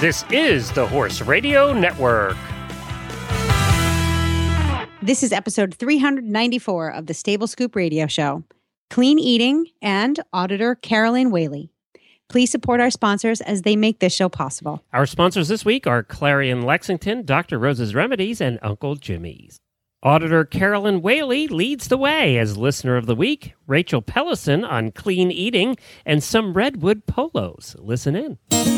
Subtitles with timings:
[0.00, 2.36] This is the Horse Radio Network.
[5.02, 8.44] This is episode 394 of the Stable Scoop Radio Show.
[8.90, 11.72] Clean Eating and auditor Carolyn Whaley.
[12.28, 14.84] Please support our sponsors as they make this show possible.
[14.92, 17.58] Our sponsors this week are Clarion Lexington, Dr.
[17.58, 19.58] Rose's Remedies, and Uncle Jimmy's.
[20.04, 25.32] Auditor Carolyn Whaley leads the way as listener of the week, Rachel Pellison on clean
[25.32, 25.76] eating,
[26.06, 27.74] and some redwood polos.
[27.80, 28.77] Listen in.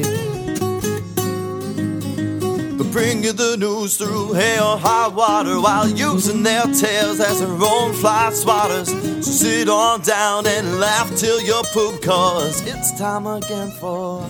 [2.89, 7.49] Bring you the news through hail or high water while using their tails as their
[7.49, 8.87] own fly swatters.
[9.23, 14.27] So sit on down and laugh till you poop, cause it's time again for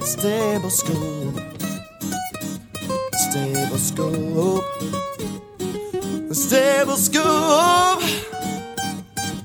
[0.00, 1.34] Stable Scoop.
[3.28, 4.64] Stable Scoop.
[6.32, 8.02] Stable Scoop.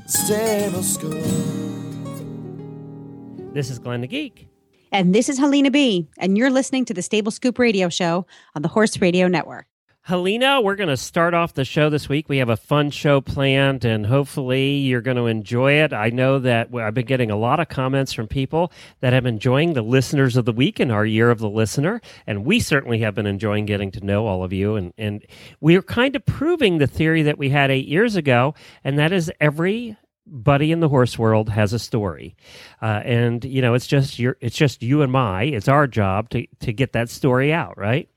[0.06, 1.24] Stable Scoop.
[3.54, 4.53] This is Glenn the Geek.
[4.94, 8.62] And this is Helena B, and you're listening to the Stable Scoop Radio Show on
[8.62, 9.66] the Horse Radio Network.
[10.02, 12.30] Helena, we're going to start off the show this week.
[12.30, 15.94] We have a fun show planned, and hopefully you're going to enjoy it.
[15.94, 19.34] I know that I've been getting a lot of comments from people that have been
[19.34, 23.00] enjoying the listeners of the week in our year of the listener, and we certainly
[23.00, 24.76] have been enjoying getting to know all of you.
[24.76, 25.26] And, and
[25.60, 29.32] we're kind of proving the theory that we had eight years ago, and that is
[29.42, 32.36] every buddy in the horse world has a story.
[32.82, 36.30] Uh, and you know it's just your it's just you and my it's our job
[36.30, 38.10] to to get that story out right?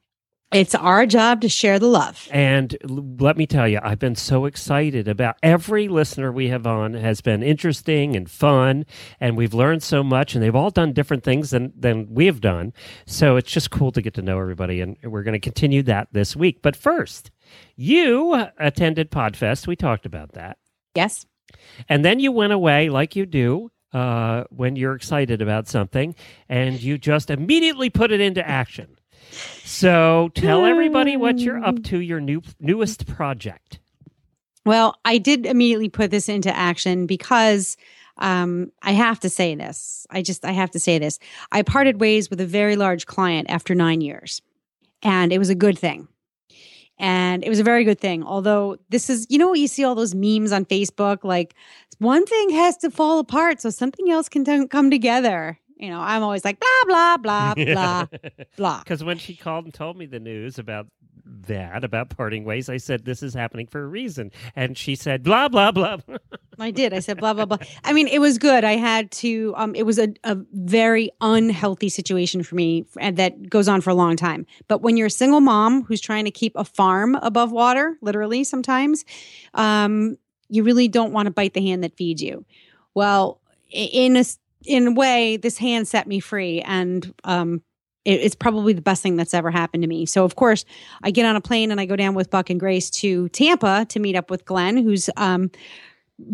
[0.53, 2.29] It's our job to share the love.
[2.31, 6.69] and l- let me tell you i've been so excited about every listener we have
[6.69, 8.87] on has been interesting and fun
[9.19, 12.41] and we've learned so much and they've all done different things than than we have
[12.41, 12.73] done.
[13.07, 16.09] So it's just cool to get to know everybody and we're going to continue that
[16.13, 16.63] this week.
[16.63, 17.33] But first
[17.75, 19.67] you attended podfest.
[19.67, 20.59] We talked about that.
[20.95, 21.27] Yes?
[21.89, 26.15] And then you went away like you do uh, when you're excited about something,
[26.49, 28.99] and you just immediately put it into action.
[29.65, 33.81] So tell everybody what you're up to, your new newest project.
[34.65, 37.77] Well, I did immediately put this into action because
[38.19, 40.07] um, I have to say this.
[40.11, 41.19] I just, I have to say this.
[41.53, 44.43] I parted ways with a very large client after nine years,
[45.03, 46.09] and it was a good thing.
[46.99, 48.23] And it was a very good thing.
[48.25, 51.55] Although this is, you know, you see all those memes on Facebook, like
[51.99, 55.59] one thing has to fall apart so something else can t- come together.
[55.77, 58.07] You know, I'm always like, blah, blah, blah, blah,
[58.57, 58.79] blah.
[58.85, 60.87] Because when she called and told me the news about
[61.27, 64.31] that, about parting ways, I said, This is happening for a reason.
[64.55, 65.99] And she said, Blah, blah, blah.
[66.59, 66.93] I did.
[66.93, 67.59] I said blah blah blah.
[67.85, 68.65] I mean, it was good.
[68.65, 69.55] I had to.
[69.57, 73.91] Um, it was a, a very unhealthy situation for me, and that goes on for
[73.91, 74.47] a long time.
[74.69, 78.45] But when you're a single mom who's trying to keep a farm above water, literally
[78.45, 79.05] sometimes,
[79.55, 80.17] um,
[80.49, 82.45] you really don't want to bite the hand that feeds you.
[82.95, 84.25] Well, in a
[84.65, 87.63] in a way, this hand set me free, and um,
[88.07, 90.07] it, it's probably the best thing that's ever happened to me.
[90.07, 90.65] So, of course,
[91.03, 93.85] I get on a plane and I go down with Buck and Grace to Tampa
[93.91, 95.51] to meet up with Glenn, who's um,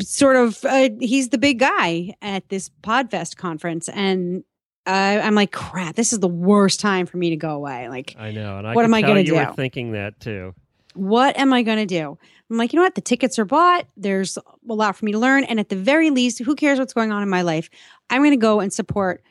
[0.00, 4.44] sort of uh, he's the big guy at this Podfest conference, and
[4.86, 7.88] uh, I'm like, crap, this is the worst time for me to go away.
[7.88, 8.58] Like, I know.
[8.58, 9.52] And I What am I tell gonna you were do?
[9.54, 10.54] thinking that too.
[10.94, 12.18] what am I going to do?
[12.50, 12.94] I'm like, you know what?
[12.96, 13.86] The tickets are bought.
[13.96, 16.92] There's a lot for me to learn, and at the very least, who cares what's
[16.92, 17.70] going on in my life?
[18.10, 19.22] I'm going to go and support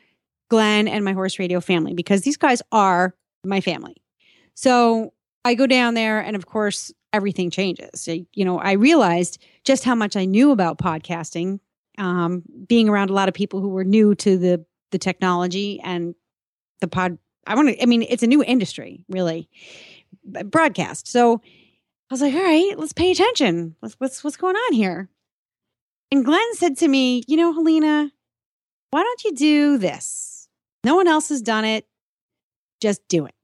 [0.52, 3.96] Glenn and my horse radio family because these guys are my family.
[4.52, 5.14] So
[5.46, 8.06] I go down there, and of course, everything changes.
[8.06, 11.58] You know, I realized just how much I knew about podcasting,
[11.96, 16.14] um, being around a lot of people who were new to the the technology and
[16.82, 17.16] the pod.
[17.46, 17.82] I want to.
[17.82, 19.48] I mean, it's a new industry, really,
[20.22, 21.08] broadcast.
[21.08, 21.40] So
[22.10, 23.74] I was like, all right, let's pay attention.
[23.80, 25.08] What's what's what's going on here?
[26.10, 28.12] And Glenn said to me, you know, Helena,
[28.90, 30.31] why don't you do this?
[30.84, 31.86] No one else has done it.
[32.80, 33.34] Just do it.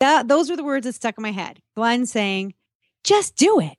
[0.00, 1.60] That those were the words that stuck in my head.
[1.76, 2.54] Glenn saying,
[3.04, 3.76] just do it.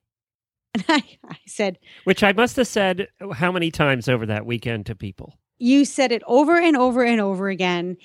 [0.76, 4.86] And I, I said, Which I must have said how many times over that weekend
[4.86, 5.38] to people.
[5.58, 7.96] you said it over and over and over again.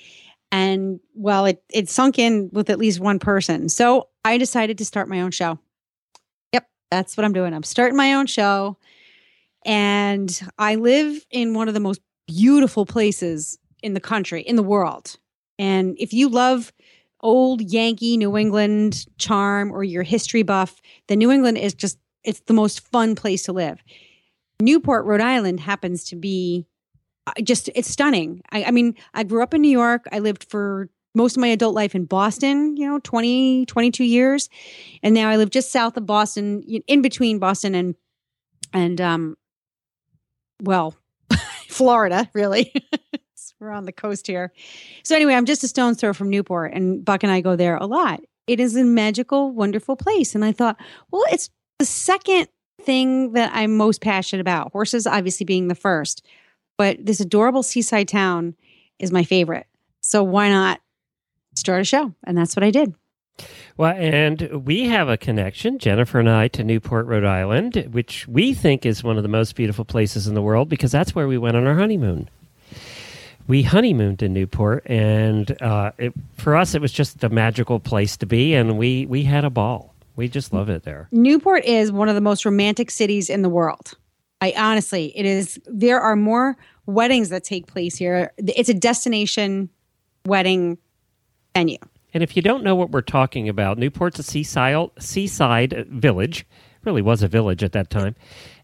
[0.52, 3.68] And well, it it sunk in with at least one person.
[3.68, 5.58] So I decided to start my own show.
[6.52, 7.54] Yep, that's what I'm doing.
[7.54, 8.76] I'm starting my own show.
[9.64, 14.62] And I live in one of the most beautiful places in the country, in the
[14.62, 15.16] world.
[15.58, 16.72] And if you love
[17.20, 22.40] old Yankee New England charm or you're history buff, then New England is just it's
[22.40, 23.82] the most fun place to live.
[24.60, 26.66] Newport, Rhode Island happens to be
[27.26, 28.42] uh, just it's stunning.
[28.50, 30.06] I, I mean, I grew up in New York.
[30.12, 34.48] I lived for most of my adult life in Boston, you know, 20, 22 years.
[35.02, 37.94] And now I live just south of Boston, in between Boston and
[38.72, 39.36] and um
[40.62, 40.94] well,
[41.68, 42.72] Florida, really.
[43.60, 44.52] We're on the coast here.
[45.04, 47.76] So anyway, I'm just a stone's throw from Newport and Buck and I go there
[47.76, 48.20] a lot.
[48.46, 50.34] It is a magical, wonderful place.
[50.34, 50.78] And I thought,
[51.10, 52.48] well, it's the second
[52.80, 54.72] thing that I'm most passionate about.
[54.72, 56.24] Horses obviously being the first,
[56.78, 58.54] but this adorable seaside town
[58.98, 59.66] is my favorite.
[60.00, 60.80] So why not
[61.54, 62.14] start a show?
[62.24, 62.94] And that's what I did.
[63.76, 68.54] Well, and we have a connection, Jennifer and I, to Newport, Rhode Island, which we
[68.54, 71.36] think is one of the most beautiful places in the world because that's where we
[71.36, 72.30] went on our honeymoon.
[73.50, 78.16] We honeymooned in Newport, and uh, it, for us, it was just a magical place
[78.18, 79.92] to be, and we we had a ball.
[80.14, 81.08] We just love it there.
[81.10, 83.94] Newport is one of the most romantic cities in the world.
[84.40, 85.58] I honestly, it is.
[85.66, 86.56] There are more
[86.86, 88.30] weddings that take place here.
[88.38, 89.68] It's a destination
[90.24, 90.78] wedding
[91.52, 91.78] venue.
[92.14, 96.46] And if you don't know what we're talking about, Newport's a seaside seaside village.
[96.84, 98.14] Really was a village at that time,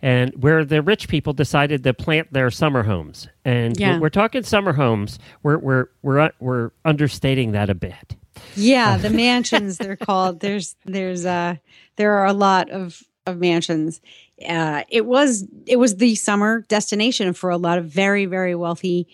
[0.03, 3.29] and where the rich people decided to plant their summer homes.
[3.45, 3.99] And yeah.
[3.99, 5.19] we're talking summer homes.
[5.43, 8.17] We're we're we're we're understating that a bit.
[8.55, 10.41] Yeah, the mansions they're called.
[10.47, 11.57] There's there's uh
[11.97, 14.01] there are a lot of of mansions.
[14.47, 19.09] Uh, it was it was the summer destination for a lot of very very wealthy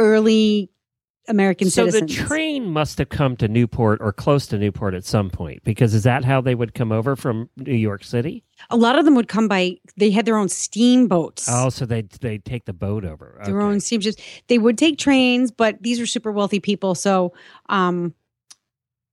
[0.00, 0.70] early
[1.28, 2.14] American so citizens.
[2.14, 5.64] So the train must have come to Newport or close to Newport at some point
[5.64, 8.44] because is that how they would come over from New York City?
[8.70, 9.76] A lot of them would come by.
[9.96, 11.48] They had their own steamboats.
[11.50, 13.40] Oh, so they they take the boat over.
[13.44, 13.66] Their okay.
[13.66, 14.16] own steamships.
[14.48, 16.94] They would take trains, but these are super wealthy people.
[16.94, 17.32] So,
[17.68, 18.14] um,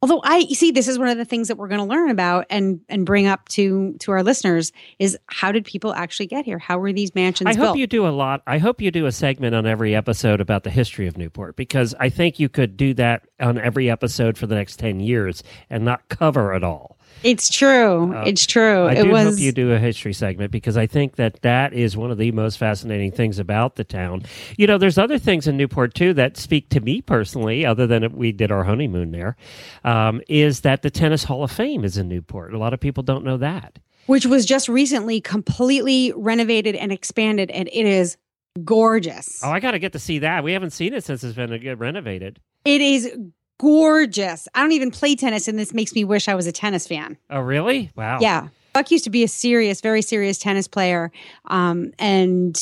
[0.01, 2.09] although i you see this is one of the things that we're going to learn
[2.09, 6.45] about and and bring up to to our listeners is how did people actually get
[6.45, 7.67] here how were these mansions i built?
[7.67, 10.63] hope you do a lot i hope you do a segment on every episode about
[10.63, 14.47] the history of newport because i think you could do that on every episode for
[14.47, 18.15] the next 10 years and not cover it all it's true.
[18.15, 18.85] Uh, it's true.
[18.85, 19.23] I it do was...
[19.23, 22.31] hope you do a history segment because I think that that is one of the
[22.31, 24.23] most fascinating things about the town.
[24.57, 28.15] You know, there's other things in Newport too that speak to me personally, other than
[28.15, 29.35] we did our honeymoon there.
[29.83, 32.53] Um, is that the Tennis Hall of Fame is in Newport?
[32.53, 33.79] A lot of people don't know that.
[34.07, 38.17] Which was just recently completely renovated and expanded, and it is
[38.63, 39.41] gorgeous.
[39.43, 40.43] Oh, I got to get to see that.
[40.43, 42.39] We haven't seen it since it's been renovated.
[42.65, 43.15] It is
[43.61, 44.47] gorgeous.
[44.55, 47.15] I don't even play tennis, and this makes me wish I was a tennis fan.
[47.29, 47.91] Oh, really?
[47.95, 48.17] Wow.
[48.19, 48.47] Yeah.
[48.73, 51.11] Buck used to be a serious, very serious tennis player.
[51.45, 52.59] Um, and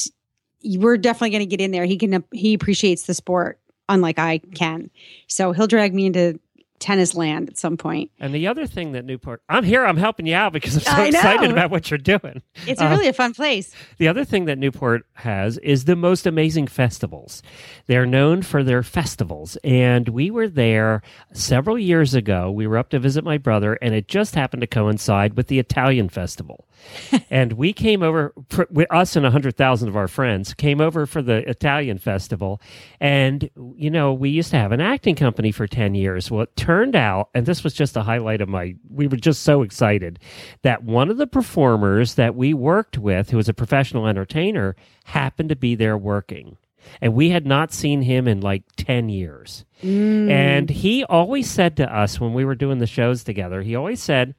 [0.63, 1.85] we're definitely going to get in there.
[1.85, 4.89] He can, he appreciates the sport unlike I can.
[5.27, 6.39] So he'll drag me into
[6.79, 8.11] tennis land at some point.
[8.19, 11.03] And the other thing that Newport, I'm here, I'm helping you out because I'm so
[11.03, 12.41] excited about what you're doing.
[12.67, 13.73] It's uh, really a fun place.
[13.97, 17.43] The other thing that Newport has is the most amazing festivals.
[17.87, 19.57] They're known for their festivals.
[19.63, 21.01] And we were there
[21.33, 22.51] several years ago.
[22.51, 25.59] We were up to visit my brother, and it just happened to coincide with the
[25.59, 26.68] Italian festival.
[27.29, 31.47] and we came over, for, us and 100,000 of our friends came over for the
[31.49, 32.61] Italian festival.
[32.99, 36.29] And, you know, we used to have an acting company for 10 years.
[36.29, 39.43] Well, it turned out, and this was just a highlight of my, we were just
[39.43, 40.19] so excited
[40.63, 45.49] that one of the performers that we worked with, who was a professional entertainer, happened
[45.49, 46.57] to be there working
[47.01, 49.65] and we had not seen him in like 10 years.
[49.83, 50.29] Mm.
[50.29, 54.01] And he always said to us when we were doing the shows together, he always
[54.01, 54.35] said,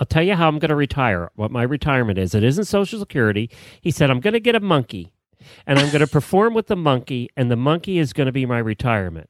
[0.00, 2.34] I'll tell you how I'm going to retire, what my retirement is.
[2.34, 3.50] It isn't Social Security.
[3.80, 5.12] He said, I'm going to get a monkey
[5.66, 8.46] and I'm going to perform with the monkey, and the monkey is going to be
[8.46, 9.28] my retirement.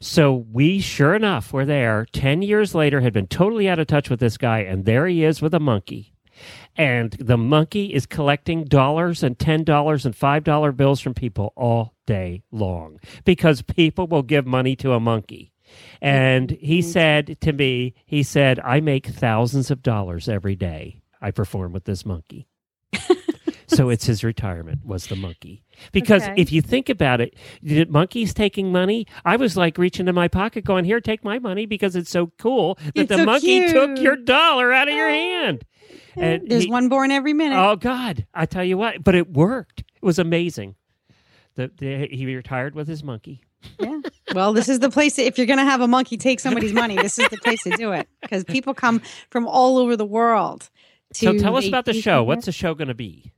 [0.00, 4.10] So we, sure enough, were there 10 years later, had been totally out of touch
[4.10, 6.14] with this guy, and there he is with a monkey.
[6.76, 12.42] And the monkey is collecting dollars and $10 and $5 bills from people all day
[12.50, 15.51] long because people will give money to a monkey.
[16.00, 16.90] And he mm-hmm.
[16.90, 21.84] said to me, he said, I make thousands of dollars every day I perform with
[21.84, 22.48] this monkey.
[23.68, 25.62] so it's his retirement was the monkey.
[25.92, 26.34] Because okay.
[26.36, 29.06] if you think about it, did monkeys taking money?
[29.24, 32.32] I was like reaching in my pocket going, here, take my money because it's so
[32.38, 33.70] cool that it's the so monkey cute.
[33.70, 35.64] took your dollar out of your hand.
[36.16, 37.56] And There's he, one born every minute.
[37.56, 39.80] Oh God, I tell you what, but it worked.
[39.80, 40.74] It was amazing.
[41.54, 43.42] The, the, he retired with his monkey.
[43.78, 44.00] Yeah.
[44.34, 45.18] Well, this is the place.
[45.18, 47.70] if you're going to have a monkey take somebody's money, this is the place to
[47.76, 49.00] do it because people come
[49.30, 50.70] from all over the world.
[51.14, 52.22] To So tell us about the show.
[52.24, 53.32] What's the show going to be?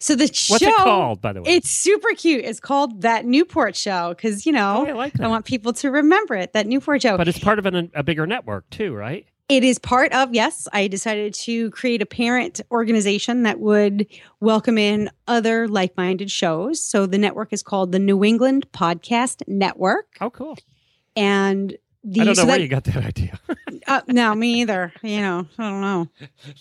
[0.00, 1.52] So the show What's it called, by the way?
[1.52, 2.44] It's super cute.
[2.44, 5.20] It's called that Newport show because you know Oh, I like.
[5.20, 6.52] I want people to remember it.
[6.52, 7.16] That Newport show.
[7.16, 9.26] but it's part of an, a bigger network too, right?
[9.48, 14.06] It is part of, yes, I decided to create a parent organization that would
[14.40, 16.82] welcome in other like minded shows.
[16.82, 20.06] So the network is called the New England Podcast Network.
[20.20, 20.56] Oh, cool.
[21.16, 23.38] And the, I don't know so where that- you got that idea.
[23.86, 24.92] uh, no, me either.
[25.02, 26.08] You know, I don't know.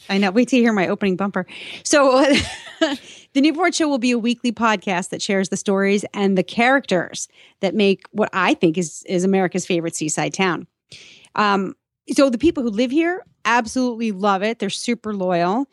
[0.10, 0.32] I know.
[0.32, 1.46] Wait till you hear my opening bumper.
[1.84, 2.26] So,
[2.80, 7.30] the Newport Show will be a weekly podcast that shares the stories and the characters
[7.62, 10.68] that make what I think is is America's favorite seaside town.
[11.36, 11.76] Um,
[12.12, 14.60] so the people who live here absolutely love it.
[14.60, 15.68] They're super loyal.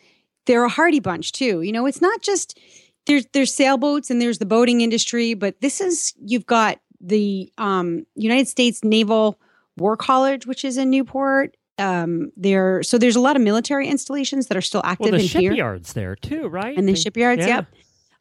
[0.47, 1.63] They're a hardy bunch too.
[1.63, 2.59] You know, it's not just
[3.07, 8.05] there's there's sailboats and there's the boating industry, but this is you've got the um,
[8.17, 9.39] United States Naval
[9.77, 11.57] War College, which is in Newport.
[11.79, 15.19] Um, there, so there's a lot of military installations that are still active well, the
[15.19, 16.77] in here, shipyards there too, right?
[16.77, 17.41] and the They- shipyards.
[17.47, 17.57] yeah.
[17.59, 17.67] Yep.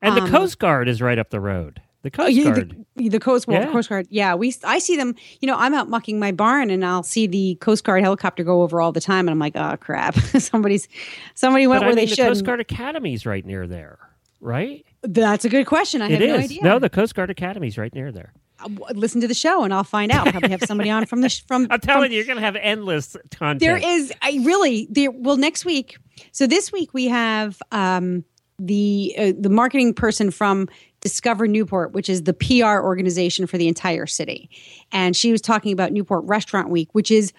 [0.03, 1.81] And the Um, Coast Guard is right up the road.
[2.07, 2.85] The Coast Oh, yeah, Guard.
[2.95, 3.71] the, the Coast well, Yeah.
[3.71, 4.07] Coast Guard.
[4.09, 5.13] Yeah, we I see them.
[5.41, 8.61] You know, I'm out mucking my barn, and I'll see the Coast Guard helicopter go
[8.61, 10.87] over all the time, and I'm like, oh crap, somebody's
[11.35, 12.27] somebody went but where I mean, they the should.
[12.29, 13.99] Coast Guard Academy's right near there,
[14.39, 14.85] right?
[15.01, 16.01] That's a good question.
[16.01, 16.63] I It have no idea.
[16.63, 18.31] No, the Coast Guard Academy's right near there.
[18.59, 20.27] Uh, Listen to the show, and I'll find out.
[20.29, 21.67] Probably have somebody on from the sh- from.
[21.71, 23.59] I'm telling from- you, you're going to have endless content.
[23.59, 24.13] There is.
[24.21, 24.87] I really.
[24.89, 25.11] There.
[25.11, 25.97] Well, next week.
[26.31, 28.23] So this week we have um,
[28.57, 30.67] the uh, the marketing person from
[31.07, 34.49] Discover Newport, which is the PR organization for the entire city,
[34.91, 37.31] and she was talking about Newport Restaurant Week, which is.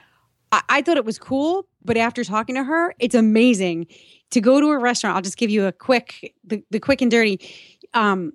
[0.51, 3.87] I, I thought it was cool, but after talking to her, it's amazing
[4.31, 5.15] to go to a restaurant.
[5.15, 7.39] I'll just give you a quick, the, the quick and dirty.
[7.93, 8.33] Um,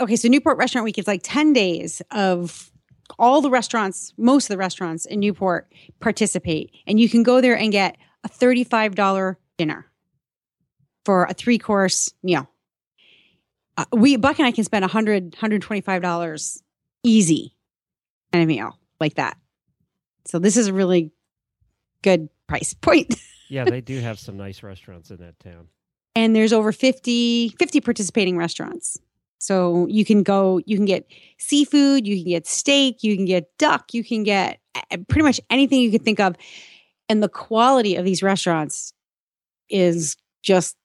[0.00, 2.72] okay, so Newport Restaurant Week is like ten days of
[3.16, 7.56] all the restaurants, most of the restaurants in Newport participate, and you can go there
[7.56, 9.86] and get a thirty-five dollar dinner
[11.04, 12.50] for a three-course meal.
[13.76, 16.62] Uh, we Buck and I can spend a hundred, hundred twenty-five dollars
[17.02, 17.54] easy
[18.32, 19.36] on a meal like that.
[20.24, 21.12] So this is a really
[22.02, 23.14] good price point.
[23.48, 25.68] yeah, they do have some nice restaurants in that town.
[26.14, 28.98] and there's over 50, 50 participating restaurants.
[29.38, 31.06] So you can go, you can get
[31.38, 35.40] seafood, you can get steak, you can get duck, you can get uh, pretty much
[35.50, 36.34] anything you could think of.
[37.08, 38.92] And the quality of these restaurants
[39.68, 40.76] is just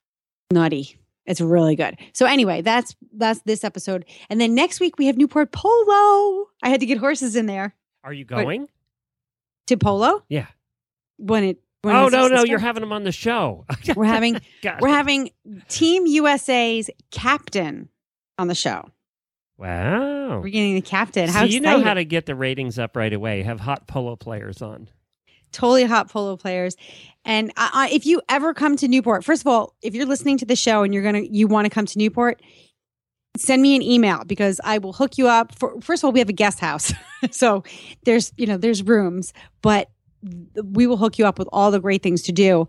[0.51, 0.97] nutty.
[1.31, 1.97] It's really good.
[2.13, 4.05] So anyway, that's that's this episode.
[4.29, 6.47] And then next week we have Newport Polo.
[6.61, 7.73] I had to get horses in there
[8.03, 8.67] Are you going?
[9.67, 10.47] to Polo Yeah.
[11.17, 11.57] when it.
[11.83, 13.65] When Oh no, no, you're having them on the show.
[13.95, 14.39] We're having
[14.81, 15.31] we're having
[15.67, 17.89] Team USA's captain
[18.37, 18.87] on the show.
[19.57, 20.41] Wow.
[20.41, 21.27] We're getting the captain.
[21.27, 23.41] So How you know how to get the ratings up right away.
[23.43, 24.89] Have hot polo players on.
[25.51, 26.75] Totally hot polo players.
[27.23, 30.37] And I, I, if you ever come to Newport, first of all, if you're listening
[30.39, 32.41] to the show and you're gonna you want to come to Newport,
[33.37, 35.57] send me an email because I will hook you up.
[35.57, 36.93] For first of all, we have a guest house,
[37.31, 37.63] so
[38.05, 39.89] there's you know there's rooms, but
[40.63, 42.67] we will hook you up with all the great things to do.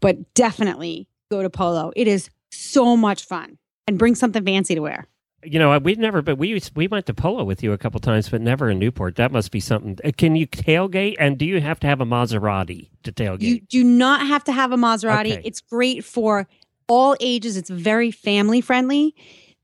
[0.00, 1.92] But definitely go to Polo.
[1.94, 5.06] It is so much fun, and bring something fancy to wear.
[5.44, 8.28] You know, we've never, but we we went to polo with you a couple times,
[8.28, 9.16] but never in Newport.
[9.16, 9.98] That must be something.
[10.04, 11.16] Uh, Can you tailgate?
[11.18, 13.42] And do you have to have a Maserati to tailgate?
[13.42, 15.32] You do not have to have a Maserati.
[15.32, 15.42] Okay.
[15.44, 16.46] It's great for
[16.88, 17.56] all ages.
[17.56, 19.14] It's very family friendly.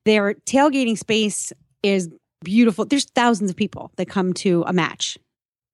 [0.05, 2.09] Their tailgating space is
[2.43, 2.85] beautiful.
[2.85, 5.19] There's thousands of people that come to a match.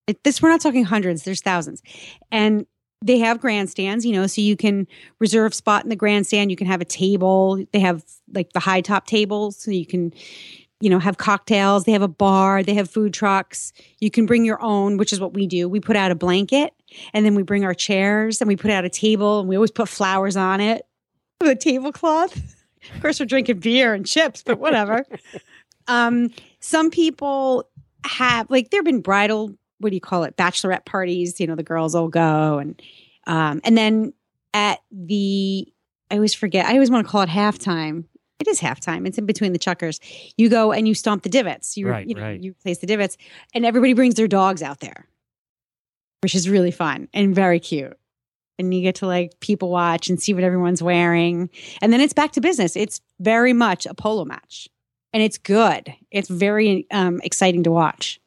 [0.06, 1.25] It, this we're not talking hundreds.
[1.25, 1.82] There's thousands,
[2.30, 2.66] and
[3.06, 4.04] they have grandstands.
[4.04, 4.86] You know, so you can
[5.18, 6.50] reserve spot in the grandstand.
[6.50, 7.64] You can have a table.
[7.72, 10.12] They have like the high top tables, so you can.
[10.78, 11.84] You know, have cocktails.
[11.84, 12.62] They have a bar.
[12.62, 13.72] They have food trucks.
[13.98, 15.70] You can bring your own, which is what we do.
[15.70, 16.75] We put out a blanket
[17.14, 19.70] and then we bring our chairs and we put out a table and we always
[19.70, 20.86] put flowers on it
[21.40, 22.54] with a tablecloth.
[22.94, 25.04] Of course, we're drinking beer and chips, but whatever.
[25.88, 27.68] um, some people
[28.04, 31.40] have like there have been bridal, what do you call it, bachelorette parties.
[31.40, 32.80] You know, the girls all go and
[33.26, 34.12] um, and then
[34.54, 35.73] at the
[36.11, 36.66] I always forget.
[36.66, 38.04] I always want to call it halftime.
[38.38, 39.06] It is halftime.
[39.06, 39.99] It's in between the chukkers.
[40.37, 41.76] You go and you stomp the divots.
[41.76, 42.40] You, Right, you know, right.
[42.40, 43.16] you place the divots,
[43.54, 45.09] and everybody brings their dogs out there,
[46.23, 47.97] which is really fun and very cute.
[48.59, 51.50] And you get to like people watch and see what everyone's wearing,
[51.83, 52.76] and then it's back to business.
[52.76, 54.68] It's very much a polo match,
[55.12, 55.92] and it's good.
[56.11, 58.21] It's very um, exciting to watch.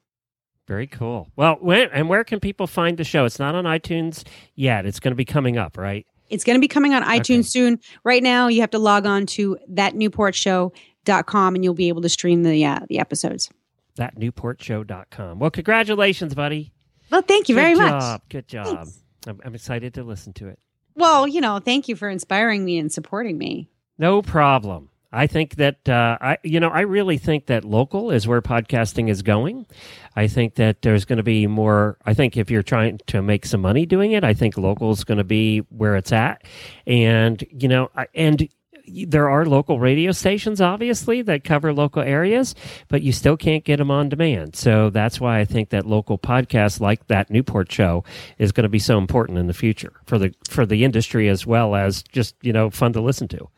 [0.70, 1.28] Very cool.
[1.36, 3.26] Well, when, and where can people find the show?
[3.26, 4.24] It's not on iTunes
[4.54, 4.86] yet.
[4.86, 6.06] It's going to be coming up, right?
[6.30, 7.42] It's going to be coming on iTunes Okay.
[7.42, 7.80] soon.
[8.04, 12.44] Right now, you have to log on to thatnewportshow.com and you'll be able to stream
[12.44, 13.50] the uh, the episodes.
[13.98, 15.40] Thatnewportshow.com.
[15.40, 16.72] Well, congratulations, buddy.
[17.10, 18.22] Well, thank you very Good much.
[18.30, 18.88] Good job.
[19.26, 20.60] I'm, I'm excited to listen to it.
[20.94, 23.72] Well, you know, thank you for inspiring me and supporting me.
[23.98, 24.90] No problem.
[25.12, 29.10] I think that uh, I, you know, I really think that local is where podcasting
[29.10, 29.66] is going.
[30.16, 31.98] I think that there's going to be more.
[32.06, 35.04] I think if you're trying to make some money doing it, I think local is
[35.04, 36.44] going to be where it's at.
[36.86, 38.48] And you know, I, and
[39.08, 42.56] there are local radio stations, obviously, that cover local areas,
[42.88, 44.56] but you still can't get them on demand.
[44.56, 48.04] So that's why I think that local podcasts like that Newport show
[48.38, 51.46] is going to be so important in the future for the for the industry as
[51.46, 53.50] well as just you know fun to listen to.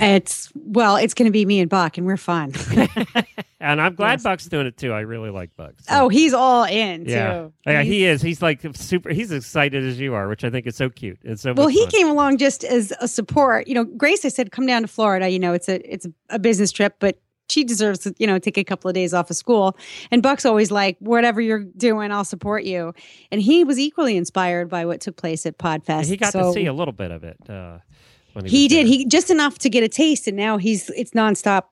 [0.00, 2.52] It's well, it's going to be me and Buck, and we're fun.
[3.60, 4.22] and I'm glad Yes.
[4.22, 4.92] Buck's doing it too.
[4.92, 5.72] I really like Buck.
[5.80, 7.52] So- oh, he's all in yeah, too.
[7.66, 8.22] yeah, He's- he is.
[8.22, 9.10] He's like super.
[9.10, 11.18] He's excited as you are, which I think is so cute.
[11.24, 11.90] It's so Well, he fun.
[11.90, 13.66] came along just as a support.
[13.68, 15.28] You know, Grace, I said, come down to Florida.
[15.28, 17.18] You know, it's a it's a business trip, but
[17.50, 19.74] she deserves to, you know, take a couple of days off of school.
[20.10, 22.92] And Buck's always like, whatever you're doing, I'll support you.
[23.32, 26.04] And he was equally inspired by what took place at Podfest.
[26.08, 27.38] He got So to see a little bit of it.
[27.48, 27.80] Uh, when
[28.44, 28.86] he He did.
[28.86, 28.86] there.
[28.86, 31.64] He just enough to get a taste, and now he's it's nonstop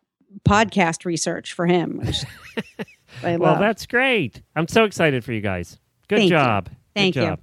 [0.49, 2.01] podcast research for him.
[2.05, 2.25] which
[3.23, 3.59] I Well, love.
[3.61, 4.43] that's great.
[4.55, 5.79] I'm so excited for you guys.
[6.09, 6.37] Good Thank you.
[6.37, 6.69] job.
[6.95, 7.27] Thank Good you.
[7.29, 7.41] job.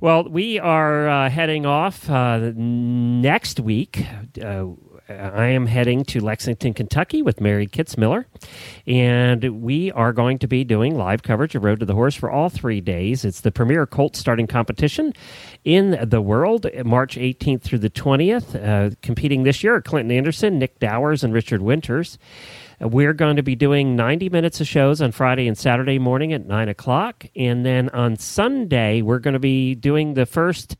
[0.00, 4.04] Well, we are uh, heading off uh, next week.
[4.42, 4.64] Uh,
[5.10, 8.26] I am heading to Lexington, Kentucky with Mary Kitzmiller,
[8.86, 12.30] and we are going to be doing live coverage of Road to the Horse for
[12.30, 13.24] all three days.
[13.24, 15.12] It's the premier colt starting competition
[15.64, 18.54] in the world, March 18th through the 20th.
[18.54, 22.16] Uh, competing this year are Clinton Anderson, Nick Dowers, and Richard Winters.
[22.80, 26.46] We're going to be doing 90 minutes of shows on Friday and Saturday morning at
[26.46, 27.26] 9 o'clock.
[27.36, 30.76] And then on Sunday, we're going to be doing the first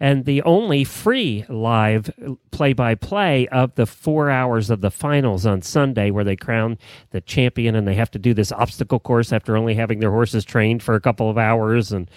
[0.00, 2.10] and the only free live
[2.50, 6.78] play by play of the four hours of the finals on Sunday, where they crown
[7.10, 10.44] the champion and they have to do this obstacle course after only having their horses
[10.44, 11.92] trained for a couple of hours.
[11.92, 12.10] And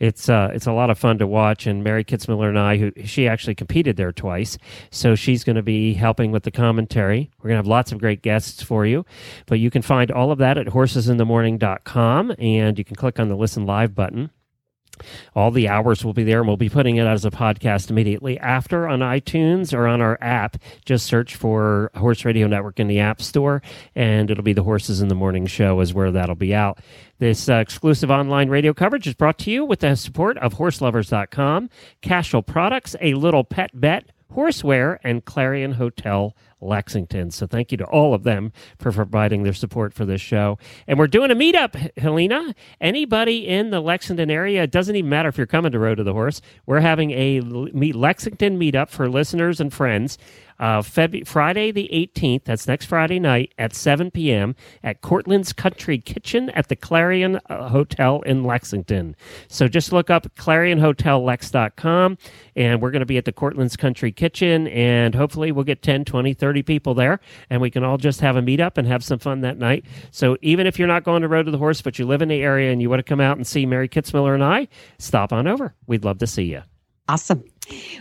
[0.00, 1.66] it's, uh, it's a lot of fun to watch.
[1.66, 4.58] And Mary Kitzmiller and I, who she actually competed there twice,
[4.90, 7.30] so she's going to be helping with the commentary.
[7.38, 9.04] We're going to have lots of great guests for you,
[9.46, 13.36] but you can find all of that at horsesinthemorning.com and you can click on the
[13.36, 14.30] listen live button.
[15.34, 17.90] All the hours will be there, and we'll be putting it out as a podcast
[17.90, 20.56] immediately after on iTunes or on our app.
[20.84, 23.62] Just search for Horse Radio Network in the App Store,
[23.94, 26.78] and it'll be the Horses in the Morning show, is where that'll be out.
[27.18, 31.70] This uh, exclusive online radio coverage is brought to you with the support of HorseLovers.com,
[32.02, 37.30] Cashel Products, A Little Pet Bet, Horseware, and Clarion Hotel Lexington.
[37.30, 40.58] So thank you to all of them for providing their support for this show.
[40.86, 42.54] And we're doing a meetup, Helena.
[42.80, 46.04] Anybody in the Lexington area, it doesn't even matter if you're coming to Road to
[46.04, 46.40] the Horse.
[46.66, 50.18] We're having a meet Lexington meetup for listeners and friends.
[50.58, 54.54] Uh, Feb- Friday the 18th, that's next Friday night at 7 p.m.
[54.82, 59.16] at Cortland's Country Kitchen at the Clarion uh, Hotel in Lexington.
[59.48, 62.18] So just look up clarionhotellex.com
[62.56, 66.04] and we're going to be at the Cortland's Country Kitchen and hopefully we'll get 10,
[66.04, 69.18] 20, 30 people there and we can all just have a meetup and have some
[69.18, 69.84] fun that night.
[70.10, 72.28] So even if you're not going to Road to the Horse, but you live in
[72.28, 75.32] the area and you want to come out and see Mary Kitzmiller and I, stop
[75.32, 75.74] on over.
[75.86, 76.62] We'd love to see you.
[77.08, 77.44] Awesome.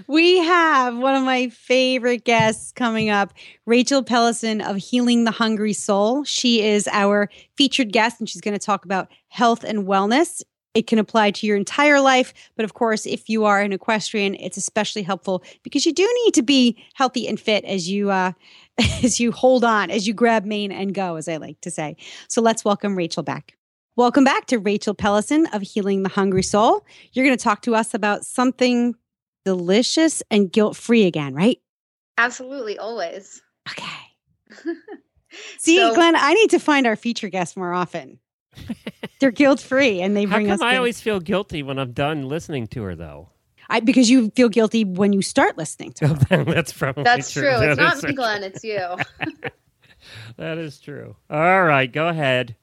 [0.07, 3.33] We have one of my favorite guests coming up,
[3.65, 6.23] Rachel Pellison of Healing the Hungry Soul.
[6.23, 10.41] She is our featured guest, and she's going to talk about health and wellness.
[10.73, 14.35] It can apply to your entire life, but of course, if you are an equestrian,
[14.35, 18.31] it's especially helpful because you do need to be healthy and fit as you uh,
[19.03, 21.95] as you hold on, as you grab mane and go, as I like to say.
[22.27, 23.55] So let's welcome Rachel back.
[23.95, 26.83] Welcome back to Rachel Pellison of Healing the Hungry Soul.
[27.11, 28.95] You're going to talk to us about something
[29.45, 31.59] delicious and guilt free again, right?
[32.17, 33.41] Absolutely, always.
[33.69, 34.71] Okay.
[35.57, 38.19] See, So- Glenn, I need to find our feature guests more often.
[39.19, 40.61] They're guilt free and they bring How bring come us.
[40.61, 43.29] I good- always feel guilty when I'm done listening to her, though?
[43.69, 46.15] I, because you feel guilty when you start listening to her.
[46.43, 47.43] That's probably That's true.
[47.43, 48.43] That It's not is- me, Glenn.
[48.43, 48.79] It's you.
[50.37, 51.15] That is true.
[51.29, 52.55] All right, go ahead.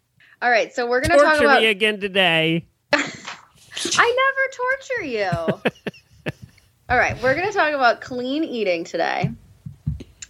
[0.43, 1.63] All right, so we're going to talk Torture about.
[1.63, 2.67] me again today.
[2.93, 4.33] I
[5.03, 5.73] never torture you.
[6.91, 9.31] All right, we're going to talk about clean eating today.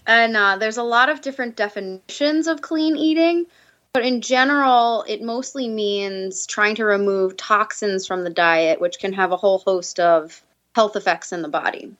[0.06, 3.46] And uh, there's a lot of different definitions of clean eating,
[3.94, 9.14] but in general, it mostly means trying to remove toxins from the diet, which can
[9.14, 10.42] have a whole host of
[10.74, 11.94] health effects in the body.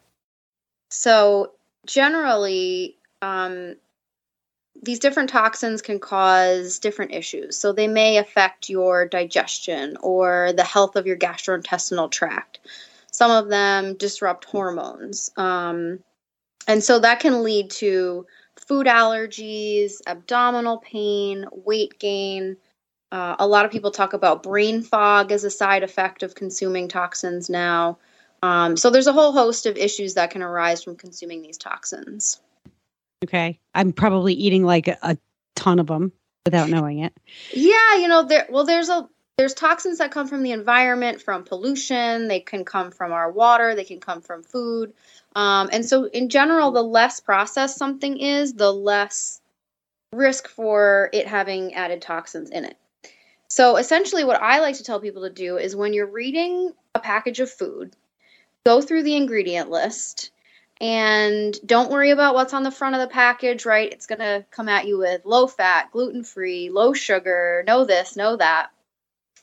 [0.91, 1.53] So,
[1.87, 3.77] generally, um,
[4.83, 7.57] these different toxins can cause different issues.
[7.57, 12.59] So, they may affect your digestion or the health of your gastrointestinal tract.
[13.21, 15.31] Some of them disrupt hormones.
[15.37, 15.99] Um,
[16.67, 18.27] and so that can lead to
[18.67, 22.57] food allergies, abdominal pain, weight gain.
[23.13, 26.89] Uh, a lot of people talk about brain fog as a side effect of consuming
[26.89, 27.99] toxins now.
[28.43, 32.41] Um, so there's a whole host of issues that can arise from consuming these toxins.
[33.23, 33.61] Okay.
[33.75, 35.19] I'm probably eating like a, a
[35.57, 36.13] ton of them
[36.47, 37.13] without knowing it.
[37.53, 39.07] Yeah, you know, there well there's a
[39.41, 43.75] there's toxins that come from the environment, from pollution, they can come from our water,
[43.75, 44.93] they can come from food.
[45.35, 49.41] Um, and so in general, the less processed something is, the less
[50.13, 52.77] risk for it having added toxins in it.
[53.49, 57.01] So essentially what I like to tell people to do is when you're reading a
[57.01, 57.97] package of food,
[58.67, 60.33] go through the ingredient list
[60.83, 63.91] and don't worry about what's on the front of the package, right?
[63.91, 68.17] It's going to come at you with low fat, gluten free, low sugar, no this,
[68.17, 68.69] no that.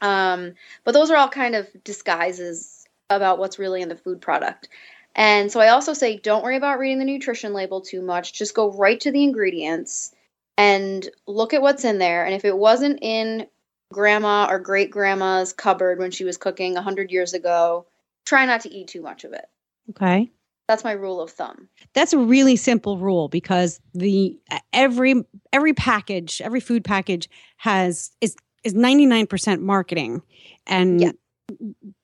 [0.01, 4.69] Um, but those are all kind of disguises about what's really in the food product.
[5.15, 8.33] And so I also say don't worry about reading the nutrition label too much.
[8.33, 10.13] Just go right to the ingredients
[10.57, 12.25] and look at what's in there.
[12.25, 13.47] And if it wasn't in
[13.91, 17.85] grandma or great grandma's cupboard when she was cooking 100 years ago,
[18.25, 19.45] try not to eat too much of it.
[19.91, 20.29] Okay.
[20.67, 21.69] That's my rule of thumb.
[21.93, 24.37] That's a really simple rule because the
[24.73, 30.21] every every package, every food package has is is 99% marketing
[30.65, 31.11] and Yeah.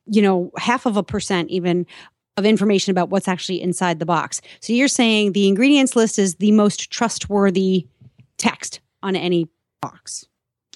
[0.06, 1.86] you know, half of a percent even
[2.38, 4.42] of information about what's actually inside the box.
[4.60, 7.88] So you're saying the ingredients list is the most trustworthy
[8.38, 9.48] text on any
[9.82, 10.26] box.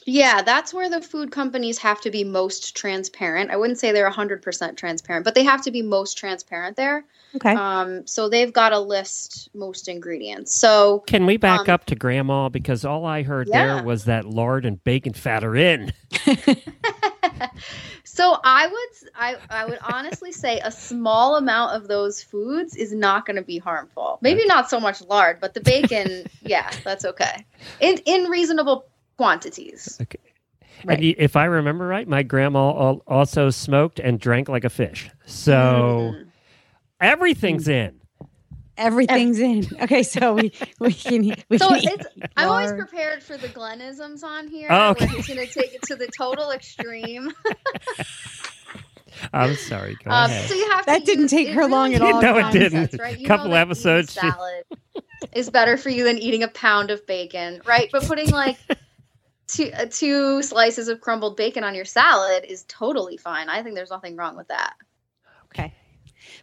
[0.09, 3.51] Yeah, that's where the food companies have to be most transparent.
[3.51, 7.03] I wouldn't say they're 100% transparent, but they have to be most transparent there.
[7.35, 7.53] Okay.
[7.53, 10.55] Um, so they've got to list most ingredients.
[10.55, 12.47] So Can we back Um, up to grandma?
[12.47, 13.75] Because all I heard Yeah.
[13.75, 15.91] there was that lard and bacon fat are in.
[18.05, 22.93] so I would I, I would honestly say a small amount of those foods is
[22.93, 24.19] not going to be harmful.
[24.21, 27.45] Maybe not so much lard, but the bacon, yeah, that's okay.
[27.81, 28.85] In in reasonable
[29.17, 29.97] quantities.
[30.01, 30.19] Okay.
[30.85, 30.97] Right.
[30.99, 32.69] And if I remember right, my grandma
[33.07, 35.09] also smoked and drank like a fish.
[35.25, 36.27] So Mm.
[37.01, 37.99] everything's in.
[38.77, 39.65] Everything's in.
[39.81, 42.05] Okay, so we we can we So can eat it's
[42.37, 44.67] I'm always prepared for the Glenisms on here.
[44.69, 45.07] Oh, where okay.
[45.07, 47.31] he's going to take it to the total extreme.
[49.33, 49.97] I'm sorry.
[50.03, 50.47] Go Um, ahead.
[50.47, 52.21] so you have That to didn't use- take it her long at all.
[52.21, 52.91] No, it didn't.
[52.91, 53.25] sense, right?
[53.25, 54.63] Couple know that episodes, she- salad
[55.33, 57.89] is better for you than eating a pound of bacon, right?
[57.91, 58.57] But putting like
[59.47, 63.49] two, uh, two slices of crumbled bacon on your salad is totally fine.
[63.49, 64.73] I think there's nothing wrong with that.
[65.45, 65.73] Okay.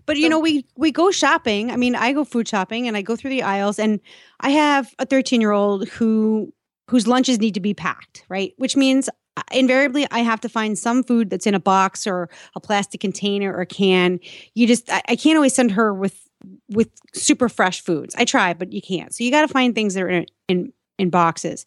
[0.07, 1.71] But you So- know, we we go shopping.
[1.71, 4.01] I mean, I go food shopping and I go through the aisles and
[4.41, 6.53] I have a 13-year-old who
[6.91, 8.53] whose lunches need to be packed, right?
[8.59, 12.29] Which means uh, invariably I have to find some food that's in a box or
[12.55, 14.21] a plastic container or a can.
[14.55, 16.21] You just I, I can't always send her with
[16.69, 18.15] with super fresh foods.
[18.17, 19.15] I try, but you can't.
[19.15, 21.67] So you got to find things that are in, in in boxes.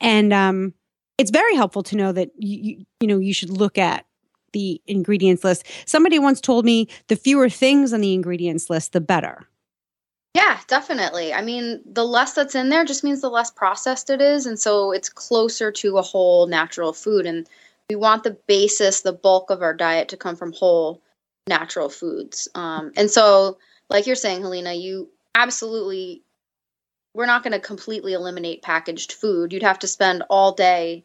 [0.00, 0.74] And um
[1.18, 4.06] it's very helpful to know that you, you you know you should look at
[4.52, 5.66] the ingredients list.
[5.86, 9.46] Somebody once told me the fewer things on the ingredients list, the better.
[10.34, 11.32] Yeah, definitely.
[11.32, 14.44] I mean, the less that's in there just means the less processed it is.
[14.44, 17.24] And so it's closer to a whole natural food.
[17.24, 17.48] And
[17.88, 21.00] we want the basis, the bulk of our diet to come from whole
[21.46, 22.48] natural foods.
[22.54, 23.56] Um, and so,
[23.88, 26.22] like you're saying, Helena, you absolutely,
[27.16, 29.50] we're not going to completely eliminate packaged food.
[29.50, 31.02] You'd have to spend all day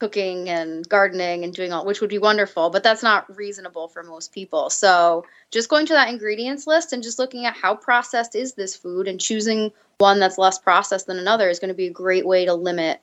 [0.00, 4.04] cooking and gardening and doing all which would be wonderful but that's not reasonable for
[4.04, 8.36] most people so just going to that ingredients list and just looking at how processed
[8.36, 11.88] is this food and choosing one that's less processed than another is going to be
[11.88, 13.00] a great way to limit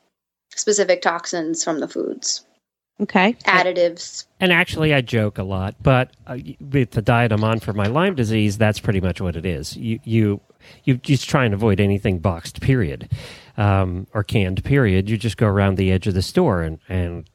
[0.56, 2.46] specific toxins from the foods
[3.02, 3.34] Okay.
[3.46, 7.74] additives And actually, I joke a lot, but uh, with the diet I'm on for
[7.74, 9.76] my Lyme disease, that's pretty much what it is.
[9.76, 10.42] You you
[10.84, 13.12] you just try and avoid anything boxed, period,
[13.58, 15.10] um, or canned, period.
[15.10, 17.30] You just go around the edge of the store and and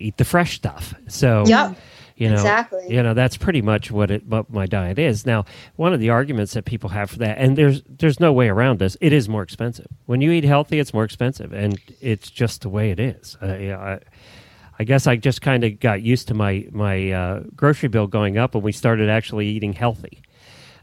[0.00, 0.94] eat the fresh stuff.
[1.06, 1.76] So Yep,
[2.16, 2.86] you know exactly.
[2.88, 5.44] you know that's pretty much what it what my diet is now
[5.76, 8.78] one of the arguments that people have for that and there's there's no way around
[8.80, 12.62] this it is more expensive when you eat healthy it's more expensive and it's just
[12.62, 14.00] the way it is uh, yeah, I,
[14.78, 18.38] I guess I just kind of got used to my my uh, grocery bill going
[18.38, 20.22] up when we started actually eating healthy.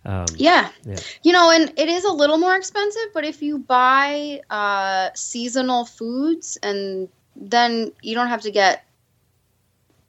[0.03, 0.69] Um, Yeah.
[0.83, 0.97] Yeah.
[1.23, 5.85] You know, and it is a little more expensive, but if you buy uh, seasonal
[5.85, 8.85] foods and then you don't have to get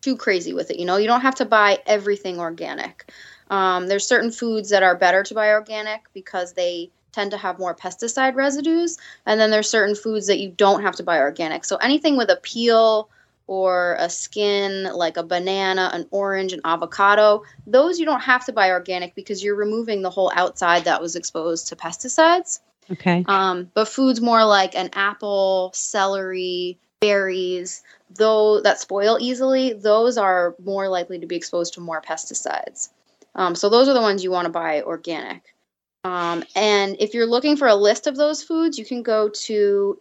[0.02, 0.78] too crazy with it.
[0.78, 3.10] You know, you don't have to buy everything organic.
[3.50, 7.58] Um, there's certain foods that are better to buy organic because they tend to have
[7.58, 8.98] more pesticide residues.
[9.24, 11.64] And then there's certain foods that you don't have to buy organic.
[11.64, 13.08] So anything with a peel
[13.46, 18.52] or a skin, like a banana, an orange, an avocado, those you don't have to
[18.52, 22.60] buy organic because you're removing the whole outside that was exposed to pesticides.
[22.90, 23.24] Okay.
[23.26, 30.54] Um, but foods more like an apple, celery, berries, though that spoil easily, those are
[30.62, 32.88] more likely to be exposed to more pesticides.
[33.34, 35.42] Um, so those are the ones you want to buy organic.
[36.04, 39.98] Um, and if you're looking for a list of those foods, you can go to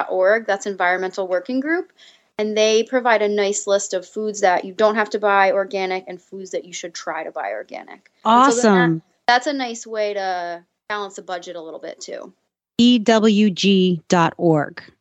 [0.00, 0.46] ewg.org.
[0.46, 1.92] That's Environmental Working Group.
[2.38, 6.04] And they provide a nice list of foods that you don't have to buy organic
[6.08, 8.10] and foods that you should try to buy organic.
[8.24, 8.94] And so Awesome.
[8.98, 12.32] that- that's a nice way to balance the budget a little bit too.
[12.80, 14.02] ewg.org.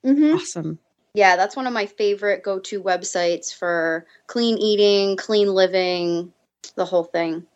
[0.05, 0.35] Mm-hmm.
[0.35, 0.79] Awesome.
[1.13, 6.31] Yeah, that's one of my favorite go to websites for clean eating, clean living,
[6.75, 7.47] the whole thing.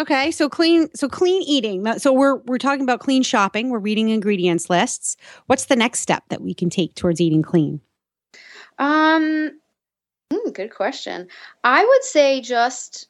[0.00, 1.86] Okay, so clean so clean eating.
[1.98, 5.18] So we're we're talking about clean shopping, we're reading ingredients lists.
[5.44, 7.82] What's the next step that we can take towards eating clean?
[8.78, 9.60] Um,
[10.32, 11.28] hmm, good question.
[11.64, 13.08] I would say just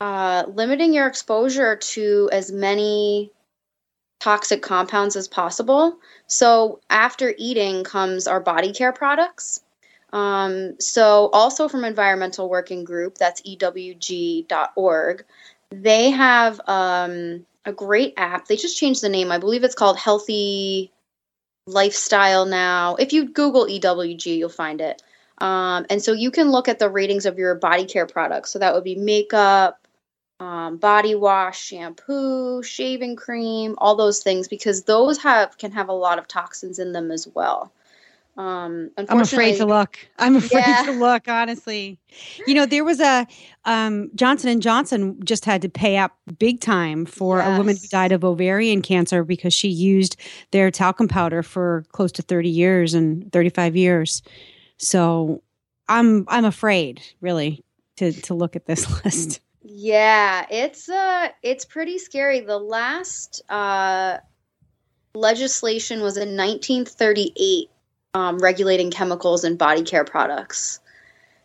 [0.00, 3.30] uh, limiting your exposure to as many
[4.18, 5.98] toxic compounds as possible.
[6.26, 9.60] So after eating comes our body care products.
[10.12, 15.24] Um, so also from Environmental Working Group, that's ewg.org.
[15.70, 18.46] They have um, a great app.
[18.46, 19.32] They just changed the name.
[19.32, 20.92] I believe it's called Healthy
[21.66, 22.94] lifestyle now.
[22.96, 25.02] If you Google EWG, you'll find it.
[25.38, 28.50] Um, and so you can look at the ratings of your body care products.
[28.50, 29.86] So that would be makeup,
[30.40, 35.92] um, body wash, shampoo, shaving cream, all those things, because those have can have a
[35.92, 37.72] lot of toxins in them as well.
[38.36, 39.98] Um, I'm afraid to look.
[40.18, 40.82] I'm afraid Yeah.
[40.84, 41.98] to look, honestly.
[42.46, 43.26] You know, there was a
[43.64, 47.88] um, Johnson and Johnson just had to pay up big time for a woman who
[47.88, 50.16] died of ovarian cancer because she used
[50.50, 54.22] their talcum powder for close to 30 years and 35 years.
[54.76, 55.42] So
[55.88, 57.64] I'm I'm afraid, really,
[57.96, 59.40] to to look at this list.
[59.62, 62.40] Yeah, it's uh it's pretty scary.
[62.40, 64.18] The last uh
[65.14, 67.70] legislation was in 1938
[68.16, 70.80] um, regulating chemicals and body care products.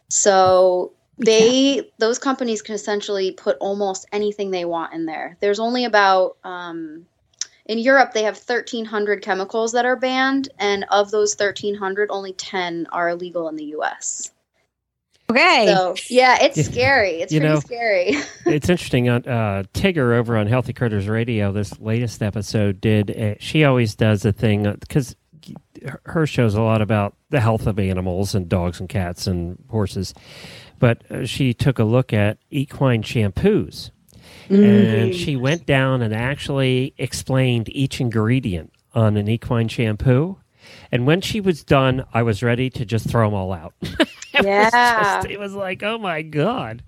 [0.07, 5.35] So they those companies can essentially put almost anything they want in there.
[5.41, 7.05] There's only about um,
[7.65, 12.87] in Europe they have 1300 chemicals that are banned and of those 1300 only 10
[12.93, 14.31] are illegal in the US.
[15.29, 15.65] Okay.
[15.67, 17.21] So, yeah, it's You- scary.
[17.21, 18.15] It's you pretty know, scary.
[18.45, 19.09] it's interesting.
[19.09, 23.11] On uh, Tigger over on Healthy Critters Radio, this latest episode did.
[23.11, 25.15] Uh, she always does a thing because
[26.05, 30.13] her show's a lot about the health of animals and dogs and cats and horses.
[30.79, 33.91] But uh, she took a look at equine shampoos,
[34.49, 40.37] and she went down and actually explained each ingredient on an equine shampoo.
[40.91, 43.73] And when she was done, I was ready to just throw them all out.
[44.33, 44.69] It was Yeah.
[45.21, 46.83] just- it was like, oh my god.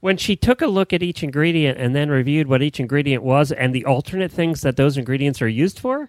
[0.00, 3.52] When she took a look at each ingredient and then reviewed what each ingredient was
[3.52, 6.08] and the alternate things that those ingredients are used for,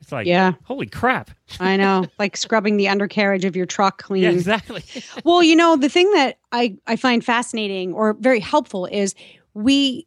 [0.00, 0.52] it's like, Yeah.
[0.64, 1.30] holy crap.
[1.58, 4.22] I know, like scrubbing the undercarriage of your truck clean.
[4.22, 4.82] Yeah, exactly.
[5.24, 9.14] well, you know, the thing that I, I find fascinating or very helpful is
[9.54, 10.06] we,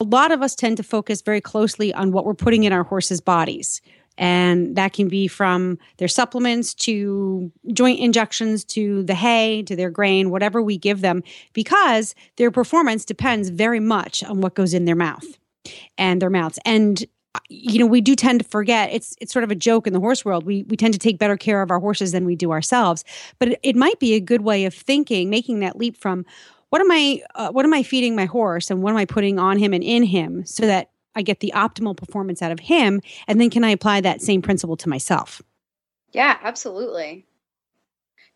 [0.00, 2.84] a lot of us tend to focus very closely on what we're putting in our
[2.84, 3.80] horses' bodies.
[4.20, 9.90] And that can be from their supplements to joint injections to the hay to their
[9.90, 11.22] grain, whatever we give them,
[11.52, 15.24] because their performance depends very much on what goes in their mouth
[15.96, 16.58] and their mouths.
[16.64, 17.04] And
[17.48, 18.90] you know, we do tend to forget.
[18.92, 20.44] It's it's sort of a joke in the horse world.
[20.44, 23.04] We we tend to take better care of our horses than we do ourselves.
[23.38, 26.24] But it, it might be a good way of thinking, making that leap from
[26.70, 29.38] what am I uh, what am I feeding my horse and what am I putting
[29.38, 33.00] on him and in him so that I get the optimal performance out of him,
[33.26, 35.42] and then can I apply that same principle to myself?
[36.12, 37.26] Yeah, absolutely.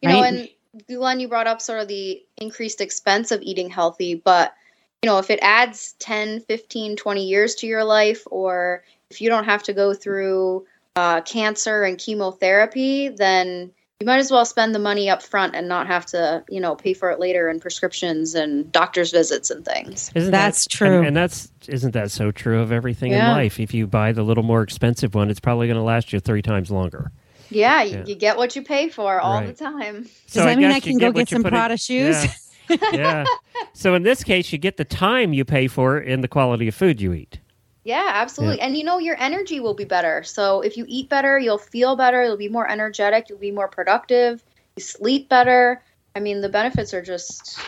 [0.01, 0.49] You know, and
[0.89, 4.55] Glenn, you brought up sort of the increased expense of eating healthy, but
[5.03, 9.29] you know, if it adds 10, 15, 20 years to your life, or if you
[9.29, 14.75] don't have to go through uh, cancer and chemotherapy, then you might as well spend
[14.75, 17.59] the money up front and not have to, you know, pay for it later in
[17.59, 20.13] prescriptions and doctor's visits and things.
[20.15, 20.99] Isn't That's that, true.
[20.99, 23.31] And, and that's isn't that so true of everything Yeah.
[23.31, 23.59] in life?
[23.59, 26.43] If you buy the little more expensive one, it's probably going to last you three
[26.43, 27.11] times longer.
[27.51, 28.05] Yeah, you, Yeah.
[28.07, 29.47] you get what you pay for all Right.
[29.57, 30.03] the time.
[30.31, 32.25] Does that mean I guess you can go what get some put in- Prada shoes?
[32.25, 32.31] Yeah.
[32.69, 33.25] Yeah.
[33.73, 36.75] So in this case, you get the time you pay for in the quality of
[36.75, 37.41] food you eat.
[37.85, 38.61] Yeah, absolutely.
[38.61, 40.23] And you know, your energy will be better.
[40.23, 43.67] So if you eat better, you'll feel better, you'll be more energetic, you'll be more
[43.67, 44.45] productive,
[44.77, 45.83] you sleep better.
[46.15, 47.59] I mean, the benefits are just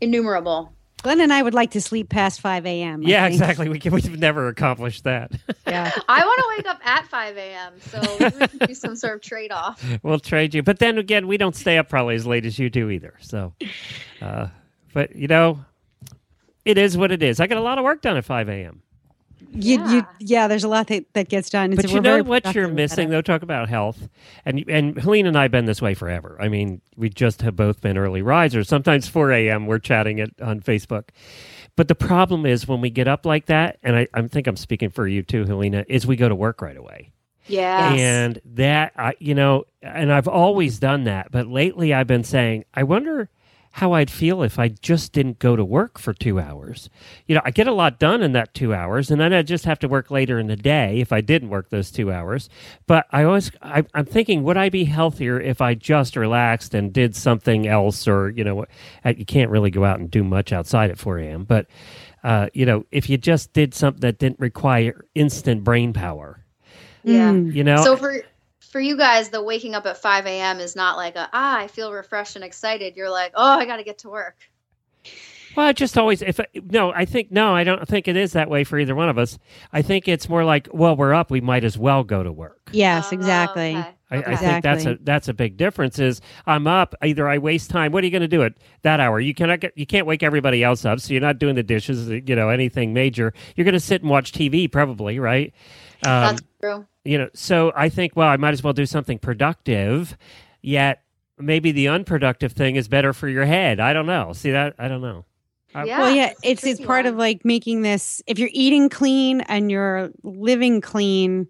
[0.00, 0.73] innumerable.
[1.04, 3.02] Glenn and I would like to sleep past five a.m.
[3.02, 3.34] Yeah, think.
[3.34, 3.68] exactly.
[3.68, 5.30] We can, we've never accomplished that.
[5.66, 5.90] Yeah.
[6.08, 9.22] I want to wake up at 5 a.m., so we can do some sort of
[9.22, 9.82] trade off.
[10.02, 10.62] we'll trade you.
[10.62, 13.14] But then again, we don't stay up probably as late as you do either.
[13.20, 13.54] So,
[14.20, 14.48] uh,
[14.92, 15.64] but you know,
[16.66, 17.40] it is what it is.
[17.40, 18.82] I got a lot of work done at 5 a.m.
[19.52, 19.92] you, Yeah.
[19.92, 21.72] you, yeah, there's a lot that, that gets done.
[21.72, 23.22] It's- But we're you know what you're missing, though.
[23.22, 24.08] Talk about health,
[24.44, 26.36] and and Helene and I have been this way forever.
[26.40, 28.68] I mean, we just have both been early risers.
[28.68, 29.66] Sometimes 4 a.m.
[29.66, 31.08] We're chatting it on Facebook.
[31.76, 34.56] But the problem is when we get up like that, and I, I think I'm
[34.56, 37.10] speaking for you too, Helena, is we go to work right away.
[37.46, 37.92] Yeah.
[37.92, 41.30] And that, I, you know, and I've always done that.
[41.32, 43.28] But lately I've been saying, I wonder
[43.74, 46.88] how I'd feel if I just didn't go to work for two hours.
[47.26, 49.64] You know, I get a lot done in that two hours, and then I just
[49.64, 52.48] have to work later in the day if I didn't work those two hours.
[52.86, 56.92] But I always, I, I'm thinking, would I be healthier if I just relaxed and
[56.92, 58.06] did something else?
[58.06, 58.64] Or, you know,
[59.04, 61.42] uh, you can't really go out and do much outside at 4 a.m.
[61.42, 61.66] But,
[62.22, 66.44] uh, you know, if you just did something that didn't require instant brain power,
[67.02, 67.32] yeah.
[67.32, 68.22] You know, So for
[68.74, 70.58] for you guys, the waking up at 5 a.m.
[70.58, 72.96] is not like a ah, I feel refreshed and excited.
[72.96, 74.34] You're like, oh, I got to get to work.
[75.56, 78.32] Well, I just always if I- no, I think no, I don't think it is
[78.32, 79.38] that way for either one of us.
[79.72, 82.70] I think it's more like, well, we're up, we might as well go to work.
[82.72, 83.76] Yes, Oh, exactly.
[83.76, 83.78] okay.
[84.10, 84.32] I, Okay.
[84.32, 86.00] I think that's a that's a big difference.
[86.00, 87.92] Is I'm up, either I waste time.
[87.92, 89.20] What are you going to do at that hour?
[89.20, 92.08] You cannot get, you can't wake everybody else up, so you're not doing the dishes,
[92.08, 93.32] you know, anything major.
[93.54, 95.52] You're going to sit and watch TV, probably, right?
[96.04, 96.86] Um, That's true.
[97.04, 100.16] You know so i think well i might as well do something productive
[100.62, 101.02] yet
[101.38, 104.88] maybe the unproductive thing is better for your head i don't know see that i
[104.88, 105.24] don't know
[105.74, 105.98] Yeah.
[106.00, 108.22] well, yeah, it's it's it's tricky part of like making this.
[108.28, 111.48] If you're eating clean and you're living clean,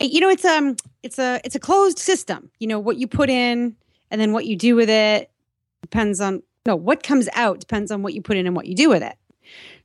[0.00, 2.50] eh, you know, it's um, it's a it's a closed system.
[2.58, 3.74] You know what you put in,
[4.10, 5.30] and then what you do with it
[5.80, 8.74] depends on no what comes out depends on what you put in and what you
[8.74, 9.16] do with it.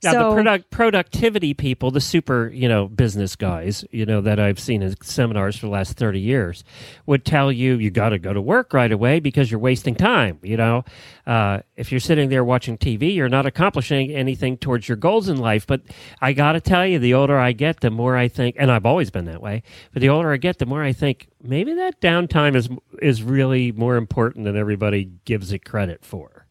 [0.02, 4.38] Now so the product productivity people the super you know business guys you know that
[4.38, 6.64] i've seen in seminars for the last 30 years
[7.06, 10.38] would tell you you got to go to work right away because you're wasting time
[10.42, 10.84] you know?
[11.26, 15.36] Uh, if you're sitting there watching tv you're not accomplishing anything towards your goals in
[15.36, 15.66] life.
[15.66, 15.82] But
[16.20, 18.86] i got to tell you the older i get the more i think and i've
[18.86, 22.00] always been that way but the older i get the more i think maybe that
[22.00, 22.68] downtime is
[23.00, 26.46] is really more important than everybody gives it credit for.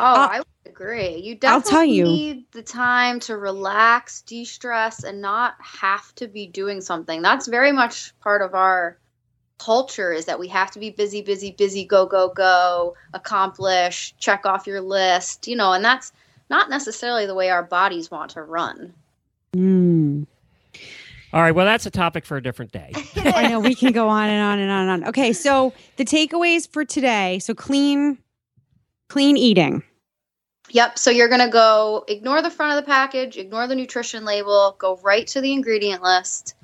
[0.00, 0.47] Oh, Uh, I would
[0.78, 1.16] agree.
[1.16, 2.04] You I'll definitely tell you.
[2.04, 7.22] need the time to relax, de-stress, and not have to be doing something.
[7.22, 8.96] That's very much part of our
[9.58, 14.46] culture is that we have to be busy, busy, busy, go, go, go, accomplish, check
[14.46, 16.12] off your list, you know, and that's
[16.48, 18.94] not necessarily the way our bodies want to run.
[19.54, 20.26] Mm.
[21.32, 24.08] all right well that's a topic for a different day I know we can go
[24.08, 25.08] on and on and on and on.
[25.08, 27.38] Okay, so the takeaways for today.
[27.38, 28.18] So clean,
[29.08, 29.82] clean eating.
[30.70, 30.98] Yep.
[30.98, 34.76] So you're going to go ignore the front of the package, ignore the nutrition label,
[34.78, 36.54] go right to the ingredient list,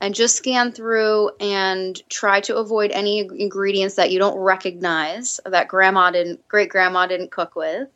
[0.00, 5.68] and just scan through and try to avoid any ingredients that you don't recognize that
[5.68, 7.88] grandma didn't, great grandma didn't cook with.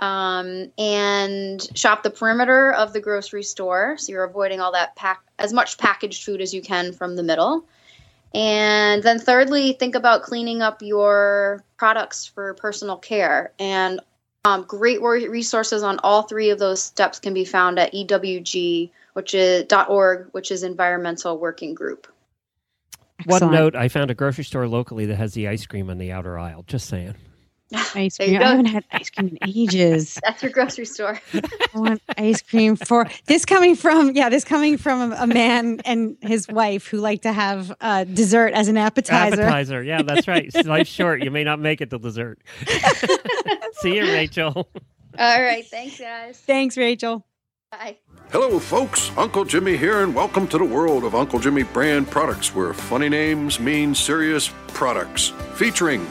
[0.00, 3.96] Um, and shop the perimeter of the grocery store.
[3.98, 7.22] So you're avoiding all that pack, as much packaged food as you can from the
[7.22, 7.66] middle.
[8.34, 13.52] And then, thirdly, think about cleaning up your products for personal care.
[13.60, 14.00] And
[14.44, 19.34] um, great resources on all three of those steps can be found at EWG, which
[19.34, 22.06] is .org, which is Environmental Working Group.
[23.26, 26.10] one note i found a grocery store locally that has the ice cream on the
[26.10, 27.14] outer aisle just saying
[27.94, 28.40] Ice cream.
[28.40, 30.18] I haven't had ice cream in ages.
[30.24, 31.20] That's your grocery store.
[31.34, 31.40] I
[31.74, 36.16] want ice cream for this coming from yeah, this coming from a, a man and
[36.20, 39.42] his wife who like to have uh, dessert as an appetizer.
[39.42, 39.82] Appetizer.
[39.82, 40.52] Yeah, that's right.
[40.66, 41.24] Life's short.
[41.24, 42.40] You may not make it to dessert.
[43.80, 44.68] See you, Rachel.
[45.18, 45.66] all right.
[45.66, 46.38] Thanks, guys.
[46.38, 47.24] Thanks, Rachel.
[47.70, 47.98] Bye.
[48.30, 49.10] Hello, folks.
[49.16, 53.08] Uncle Jimmy here, and welcome to the world of Uncle Jimmy brand products, where funny
[53.08, 55.32] names mean serious products.
[55.54, 56.06] Featuring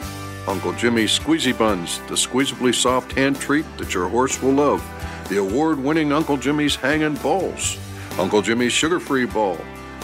[0.48, 4.82] Uncle Jimmy's Squeezy Buns, the squeezably soft hand treat that your horse will love.
[5.28, 7.78] The award winning Uncle Jimmy's Hangin' Balls.
[8.18, 9.56] Uncle Jimmy's Sugar Free Ball.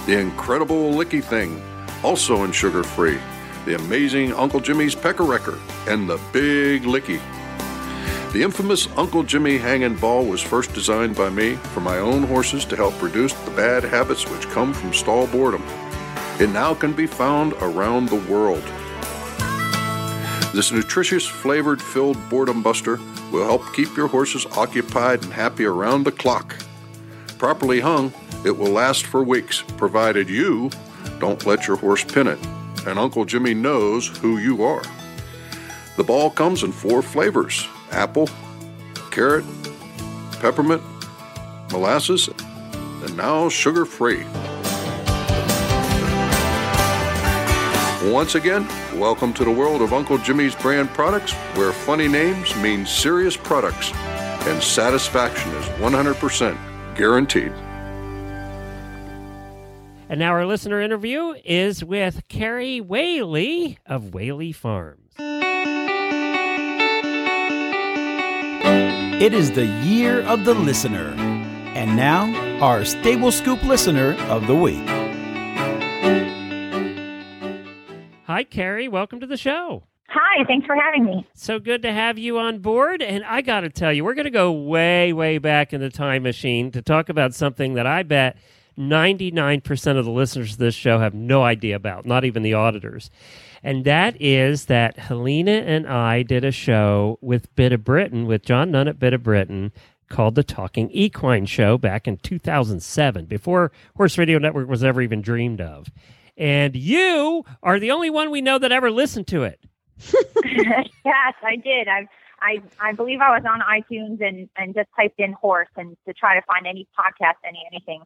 [0.06, 1.60] The incredible Licky Thing,
[2.04, 3.18] also in sugar free.
[3.64, 5.58] The amazing Uncle Jimmy's Pecker Wrecker.
[5.88, 7.20] And the Big Licky.
[8.32, 12.64] The infamous Uncle Jimmy Hangin' Ball was first designed by me for my own horses
[12.66, 15.64] to help reduce the bad habits which come from stall boredom.
[16.38, 18.62] It now can be found around the world.
[20.58, 22.98] This nutritious, flavored filled boredom buster
[23.30, 26.56] will help keep your horses occupied and happy around the clock.
[27.38, 28.12] Properly hung,
[28.44, 30.68] it will last for weeks, provided you
[31.20, 32.44] don't let your horse pin it,
[32.88, 34.82] and Uncle Jimmy knows who you are.
[35.96, 38.28] The ball comes in four flavors apple,
[39.12, 39.44] carrot,
[40.40, 40.82] peppermint,
[41.70, 44.24] molasses, and now sugar free.
[48.10, 48.66] Once again,
[48.98, 53.92] welcome to the world of Uncle Jimmy's brand products, where funny names mean serious products
[53.94, 57.52] and satisfaction is 100% guaranteed.
[60.08, 65.12] And now our listener interview is with Carrie Whaley of Whaley Farms.
[69.20, 71.14] It is the year of the listener.
[71.74, 74.88] And now, our Stable Scoop listener of the week.
[78.38, 78.86] Hi, Carrie.
[78.86, 79.82] Welcome to the show.
[80.10, 81.26] Hi, thanks for having me.
[81.34, 83.02] So good to have you on board.
[83.02, 85.90] And I got to tell you, we're going to go way, way back in the
[85.90, 88.36] time machine to talk about something that I bet
[88.78, 93.10] 99% of the listeners to this show have no idea about, not even the auditors.
[93.64, 98.44] And that is that Helena and I did a show with Bit of Britain, with
[98.44, 99.72] John Nunn at Bit of Britain,
[100.08, 105.22] called the Talking Equine Show back in 2007, before Horse Radio Network was ever even
[105.22, 105.88] dreamed of.
[106.38, 109.60] And you are the only one we know that ever listened to it.
[110.44, 111.88] yes, I did.
[111.88, 112.06] I
[112.40, 116.14] I I believe I was on iTunes and and just typed in horse and to
[116.14, 118.02] try to find any podcast, any anything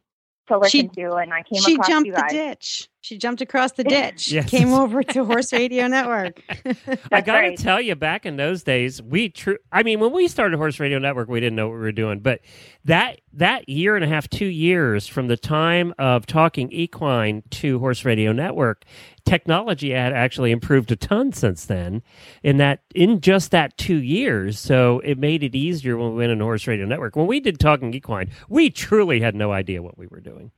[0.47, 2.89] to listen She- to, and I came She across jumped you the ditch.
[3.03, 4.31] She jumped across the ditch.
[4.31, 4.49] Yes.
[4.49, 6.41] Came over to Horse Radio Network.
[7.11, 7.57] I got to right.
[7.57, 9.57] tell you, back in those days, we true.
[9.73, 12.21] I mean, when we started Horse Radio Network, we didn't know what we were doing.
[12.21, 12.39] But
[12.85, 17.77] that that year and a half, two years from the time of talking equine to
[17.79, 18.85] Horse Radio Network,
[19.25, 22.03] technology had actually improved a ton since then.
[22.41, 26.31] In that, in just that two years, so it made it easier when we went
[26.31, 27.17] into Horse Radio Network.
[27.17, 30.51] When we did talking equine, we truly had no idea what we were doing.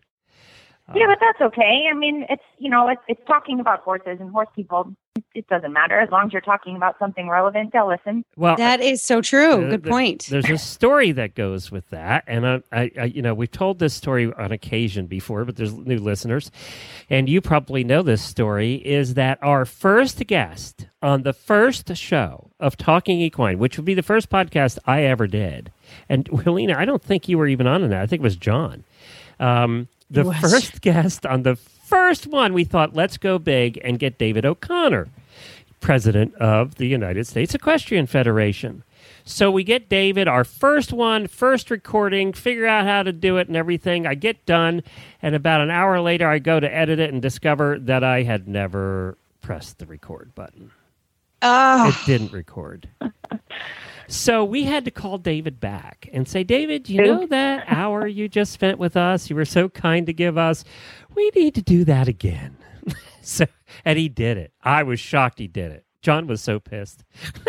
[0.93, 1.87] Yeah, but that's okay.
[1.91, 4.93] I mean, it's you know, it's it's talking about horses and horse people.
[5.15, 7.73] It, it doesn't matter as long as you're talking about something relevant.
[7.73, 8.23] They'll listen.
[8.35, 9.67] Well, that is so true.
[9.67, 10.27] Good th- point.
[10.29, 13.79] There's a story that goes with that, and I, I, I, you know, we've told
[13.79, 16.51] this story on occasion before, but there's new listeners,
[17.09, 18.75] and you probably know this story.
[18.75, 23.95] Is that our first guest on the first show of Talking Equine, which would be
[23.95, 25.71] the first podcast I ever did,
[26.09, 28.03] and Helena, I don't think you were even on in that.
[28.03, 28.83] I think it was John.
[29.39, 34.17] Um, the first guest on the first one, we thought, let's go big and get
[34.17, 35.07] David O'Connor
[35.81, 38.83] president of the United States Equestrian Federation.
[39.23, 43.47] So we get David, our first one, first recording, figure out how to do it
[43.47, 44.07] and everything.
[44.07, 44.83] I get done,
[45.21, 48.47] and about an hour later, I go to edit it and discover that I had
[48.47, 50.71] never pressed the record button.
[51.41, 52.87] Oh, It didn't record.
[54.07, 58.27] So we had to call David back and say, David, you know that hour you
[58.27, 59.29] just spent with us?
[59.29, 60.63] You were so kind to give us.
[61.15, 62.57] We need to do that again.
[63.21, 63.45] so,
[63.83, 64.51] and he did it.
[64.61, 65.85] I was shocked he did it.
[66.01, 67.03] John was so pissed.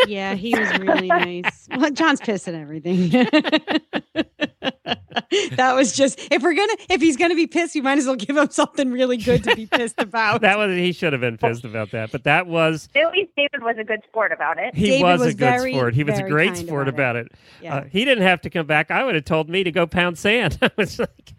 [0.07, 1.69] yeah, he was really nice.
[1.77, 3.11] Well, John's pissed at everything.
[5.57, 8.17] that was just if we're gonna if he's gonna be pissed, we might as well
[8.17, 10.41] give him something really good to be pissed about.
[10.41, 13.63] That was he should have been pissed about that, but that was At least David
[13.63, 14.75] was a good sport about it.
[14.75, 15.95] he David was, was a good very, sport.
[15.95, 17.33] He was a great sport about about it.
[17.61, 17.77] Yeah.
[17.77, 18.91] Uh, he didn't have to come back.
[18.91, 20.59] I would have told me to go pound sand.
[20.63, 21.33] I was like,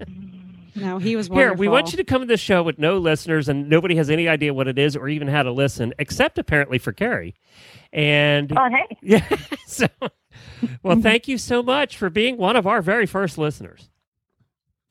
[0.75, 3.49] no, he was Here, we want you to come to the show with no listeners,
[3.49, 6.77] and nobody has any idea what it is or even how to listen, except apparently
[6.77, 7.33] for Carrie.
[7.91, 8.97] And Oh, hey.
[9.01, 9.27] yeah,
[9.65, 9.87] so
[10.87, 13.89] well, thank you so much for being one of our very first listeners.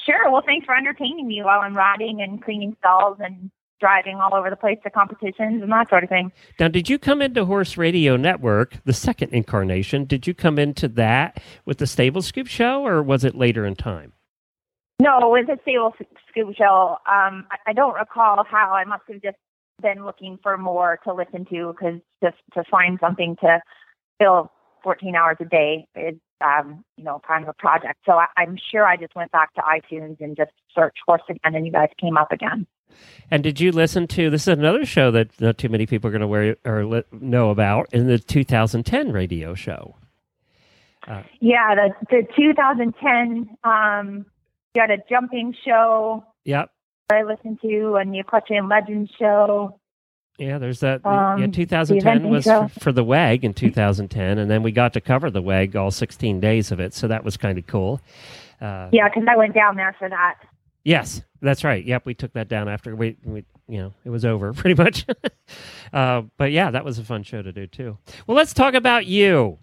[0.04, 0.30] Sure.
[0.30, 4.48] Well, thanks for entertaining me while I'm riding and cleaning stalls and driving all over
[4.48, 6.32] the place to competitions and that sort of thing.
[6.58, 10.04] Now, did you come into Horse Radio Network, the second incarnation?
[10.04, 13.74] Did you come into that with the Stable Scoop show, or was it later in
[13.74, 14.12] time?
[14.98, 15.92] No, it was a stable
[16.28, 16.96] scoop show.
[17.06, 18.72] Um, I, I don't recall how.
[18.72, 19.36] I must have just
[19.82, 23.60] been looking for more to listen to because just to find something to
[24.18, 24.50] fill
[24.86, 27.98] 14 hours a day is, um, you know, kind of a project.
[28.06, 31.56] So I, I'm sure I just went back to iTunes and just searched horse again,
[31.56, 32.68] and you guys came up again.
[33.28, 36.12] And did you listen to this is another show that not too many people are
[36.12, 39.96] going to wear or li- know about in the 2010 radio show?
[41.40, 44.24] Yeah, the the 2010 um,
[44.74, 46.70] you had a jumping show Yep.
[47.10, 49.78] I listened to, and the Equestrian Legends show.
[50.38, 51.04] Yeah, there's that.
[51.06, 52.64] Um, yeah, 2010 eventing was show.
[52.64, 55.90] f- for the WEG in 2010, and then we got to cover the WEG all
[55.90, 58.00] 16 days of it, so that was kind of cool.
[58.60, 60.36] Uh, Yeah, because I went down there for that.
[60.84, 61.82] Yes, that's right.
[61.84, 65.06] Yep, we took that down after we, we you know, it was over pretty much.
[65.92, 67.96] uh, but yeah, that was a fun show to do too.
[68.26, 69.58] Well, let's talk about you.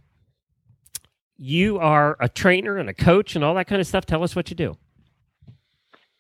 [1.38, 4.05] You are a trainer and a coach and all that kind of stuff.
[4.05, 4.76] Tell us what you do.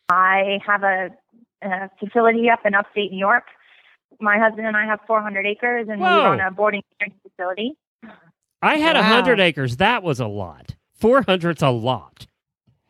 [0.09, 1.09] I have a,
[1.61, 3.45] a facility up in upstate New York.
[4.23, 6.07] My husband and I have 400 acres, and Whoa.
[6.15, 6.81] we run a boarding
[7.21, 7.73] facility.
[8.61, 9.01] I had Wow.
[9.01, 9.77] 100 acres.
[9.77, 10.75] That was a lot.
[10.99, 12.25] 400's a lot.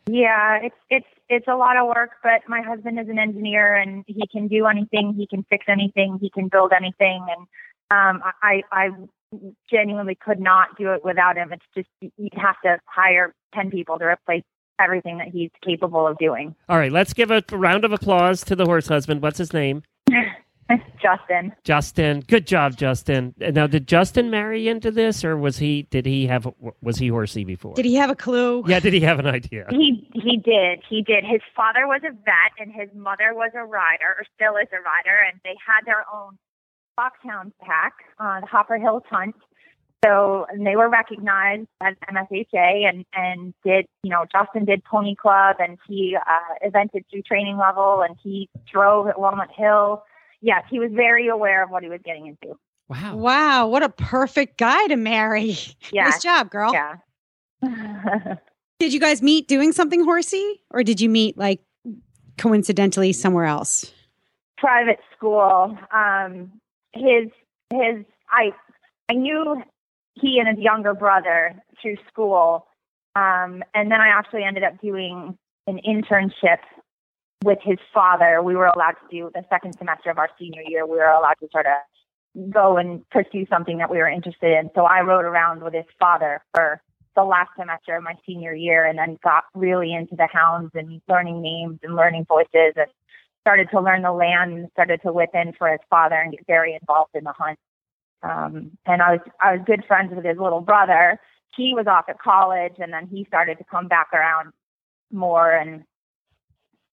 [0.06, 4.04] Yeah, it's it's it's a lot of work, but my husband is an engineer, and
[4.06, 5.16] he can do anything.
[5.18, 6.20] He can fix anything.
[6.22, 7.48] He can build anything, and
[7.90, 8.90] um, I I
[9.72, 11.52] genuinely could not do it without him.
[11.52, 14.44] It's just you'd have to hire 10 people to replace
[14.80, 16.54] everything that he's capable of doing.
[16.70, 19.22] All right, let's give a round of applause to the horse husband.
[19.24, 19.84] What's his name?
[21.02, 21.54] Justin.
[21.64, 22.22] Justin.
[22.22, 23.34] Good job, Justin.
[23.38, 25.84] Now, did Justin marry into this, or was he?
[25.84, 26.48] Did he have?
[26.82, 27.76] Was he horsey before?
[27.76, 28.64] Did he have a clue?
[28.68, 28.80] Yeah.
[28.80, 29.66] Did he have an idea?
[29.70, 30.82] He he did.
[30.88, 31.24] He did.
[31.24, 34.82] His father was a vet, and his mother was a rider, or still is a
[34.82, 36.38] rider, and they had their own
[36.96, 39.36] foxhound pack, uh, the Hopper Hills Hunt.
[40.04, 45.16] So and they were recognized as MFHA, and and did you know Justin did Pony
[45.16, 50.04] Club, and he uh, evented through training level, and he drove at Walnut Hill
[50.44, 52.56] yes, he was very aware of what he was getting into.
[52.90, 53.16] Wow.
[53.16, 53.68] Wow.
[53.68, 55.58] What a perfect guy to marry.
[55.92, 56.06] Yeah.
[56.06, 56.74] Nice job, girl.
[56.74, 56.96] Yeah.
[58.80, 61.62] did you guys meet doing something horsey or did you meet like
[62.38, 63.92] coincidentally somewhere else?
[64.58, 65.78] Private school.
[65.94, 66.52] Um,
[66.94, 67.30] his,
[67.72, 68.54] his, I,
[69.10, 69.62] I knew
[70.16, 72.66] he and his younger brother through school.
[73.16, 75.38] Um, and then I actually ended up doing
[75.68, 76.60] an internship
[77.44, 80.86] with his father, we were allowed to do the second semester of our senior year.
[80.86, 84.70] We were allowed to sort of go and pursue something that we were interested in.
[84.76, 86.82] So I rode around with his father for
[87.16, 91.02] the last semester of my senior year and then got really into the hounds and
[91.08, 92.88] learning names and learning voices and
[93.42, 96.48] started to learn the land and started to whip in for his father and get
[96.48, 97.60] very involved in the hunt.
[98.24, 101.20] Um, and I was I was good friends with his little brother.
[101.56, 104.54] He was off at college and then he started to come back around
[105.12, 105.84] more and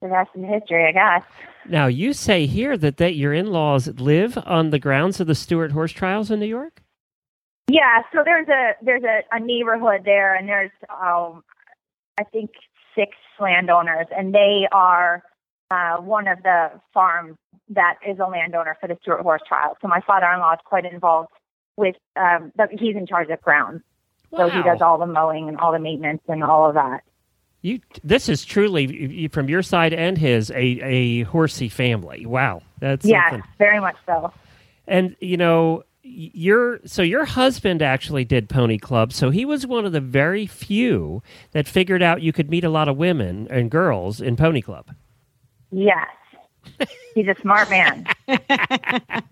[0.01, 1.23] the rest is history, I guess.
[1.69, 5.35] Now, you say here that, that your in laws live on the grounds of the
[5.35, 6.83] Stuart Horse Trials in New York?
[7.69, 11.45] Yeah, so there's a there's a, a neighborhood there, and there's um,
[12.19, 12.51] I think
[12.97, 15.23] six landowners, and they are
[15.71, 17.37] uh, one of the farms
[17.69, 19.77] that is a landowner for the Stuart Horse Trials.
[19.81, 21.29] So my father-in-law is quite involved
[21.77, 21.95] with.
[22.17, 23.83] Um, the, he's in charge of grounds,
[24.33, 24.49] wow.
[24.49, 27.03] so he does all the mowing and all the maintenance and all of that.
[27.63, 32.25] You, this is truly from your side and his a a horsey family.
[32.25, 33.51] Wow, that's yeah, something.
[33.59, 34.33] very much so.
[34.87, 39.85] And you know, your so your husband actually did Pony Club, so he was one
[39.85, 43.71] of the very few that figured out you could meet a lot of women and
[43.71, 44.95] girls in Pony Club.
[45.71, 46.09] Yes,
[47.15, 48.07] he's a smart man.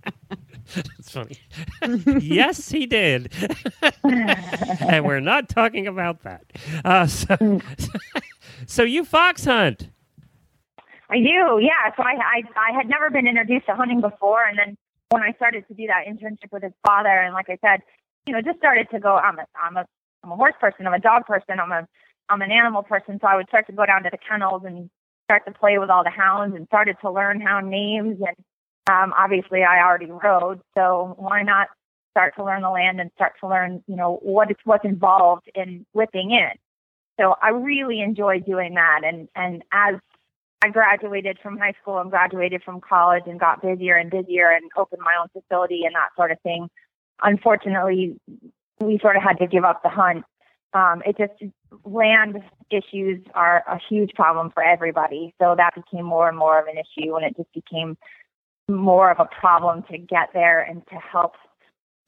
[0.74, 1.38] That's funny.
[2.20, 3.32] yes, he did.
[4.04, 6.44] and we're not talking about that.
[6.84, 7.60] Uh, so,
[8.66, 9.88] so you fox hunt.
[11.10, 11.94] I do, yeah.
[11.96, 14.76] So I, I I had never been introduced to hunting before, and then
[15.08, 17.80] when I started to do that internship with his father, and like I said,
[18.26, 19.16] you know, just started to go.
[19.16, 19.86] I'm a I'm a
[20.22, 20.86] I'm a horse person.
[20.86, 21.60] I'm a dog person.
[21.60, 21.88] I'm a
[22.28, 23.18] I'm an animal person.
[23.22, 24.90] So I would start to go down to the kennels and
[25.24, 28.36] start to play with all the hounds, and started to learn hound names and
[28.88, 31.68] um, obviously, I already rode, so why not
[32.10, 35.48] start to learn the land and start to learn, you know, what it's what's involved
[35.54, 36.50] in whipping in.
[37.20, 39.96] So I really enjoy doing that, and and as
[40.62, 44.70] I graduated from high school and graduated from college and got busier and busier and
[44.76, 46.68] opened my own facility and that sort of thing.
[47.22, 48.18] Unfortunately,
[48.80, 50.24] we sort of had to give up the hunt.
[50.72, 51.52] Um, it just
[51.84, 55.34] land issues are a huge problem for everybody.
[55.40, 57.96] So that became more and more of an issue, and it just became
[58.68, 61.34] more of a problem to get there and to help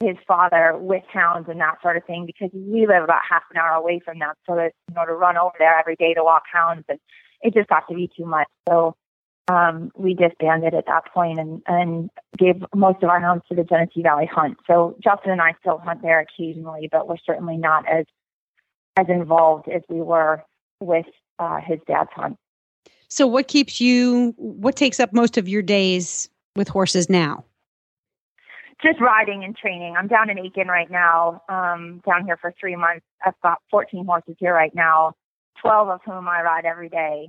[0.00, 3.58] his father with hounds and that sort of thing because we live about half an
[3.58, 4.32] hour away from them.
[4.46, 6.98] So that you know to run over there every day to walk hounds and
[7.42, 8.48] it just got to be too much.
[8.68, 8.94] So
[9.48, 13.64] um, we disbanded at that point and, and gave most of our hounds to the
[13.64, 14.58] Genesee Valley Hunt.
[14.66, 18.06] So Justin and I still hunt there occasionally, but we're certainly not as
[18.96, 20.42] as involved as we were
[20.80, 21.06] with
[21.38, 22.36] uh, his dad's hunt.
[23.08, 26.28] So what keeps you what takes up most of your days
[26.61, 27.44] with horses now?
[28.82, 29.94] Just riding and training.
[29.98, 33.04] I'm down in Aiken right now, um, down here for three months.
[33.24, 35.12] I've got 14 horses here right now,
[35.61, 37.28] 12 of whom I ride every day.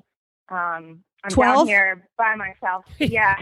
[0.50, 1.56] Um, I'm 12?
[1.56, 2.86] down here by myself.
[3.00, 3.36] Yeah.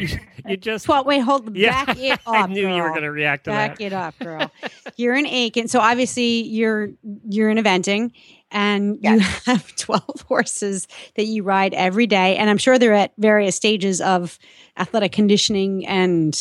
[0.47, 1.05] you just Twelve.
[1.05, 1.55] Wait, hold.
[1.55, 1.85] yeah.
[1.85, 2.33] Back it up.
[2.33, 2.89] I knew you were girl.
[2.89, 3.83] going to react to Back that.
[3.83, 4.51] it up, girl.
[4.97, 6.89] you're in Aiken, so obviously you're
[7.29, 8.11] you're in eventing,
[8.51, 13.13] and you have twelve horses that you ride every day, and I'm sure they're at
[13.17, 14.37] various stages of
[14.77, 16.39] athletic conditioning and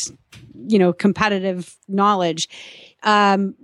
[0.67, 2.49] you know competitive knowledge.
[3.03, 3.55] Um,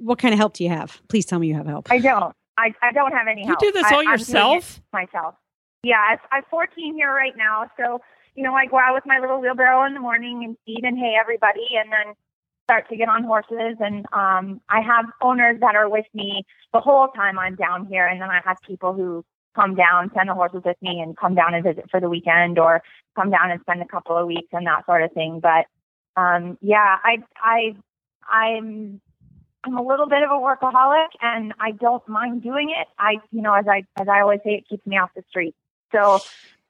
[0.00, 1.00] what kind of help do you have?
[1.08, 1.90] Please tell me you have help.
[1.90, 2.34] I don't.
[2.58, 4.80] I, I don't have any You do this I- all I'm doing it yourself?
[4.92, 5.34] myself.
[5.82, 8.00] Yeah, I, I'm 14 here right now, so
[8.34, 10.98] you know I go out with my little wheelbarrow in the morning and feed and
[10.98, 12.14] hay everybody, and then
[12.66, 13.76] start to get on horses.
[13.80, 18.06] And um, I have owners that are with me the whole time I'm down here,
[18.06, 21.34] and then I have people who come down, send the horses with me, and come
[21.34, 22.82] down and visit for the weekend, or
[23.14, 25.40] come down and spend a couple of weeks and that sort of thing.
[25.40, 25.66] But
[26.20, 27.76] um, yeah, I I
[28.30, 29.00] I'm
[29.66, 32.86] I'm a little bit of a workaholic and I don't mind doing it.
[32.98, 35.54] I, you know, as I as I always say, it keeps me off the street.
[35.92, 36.20] So,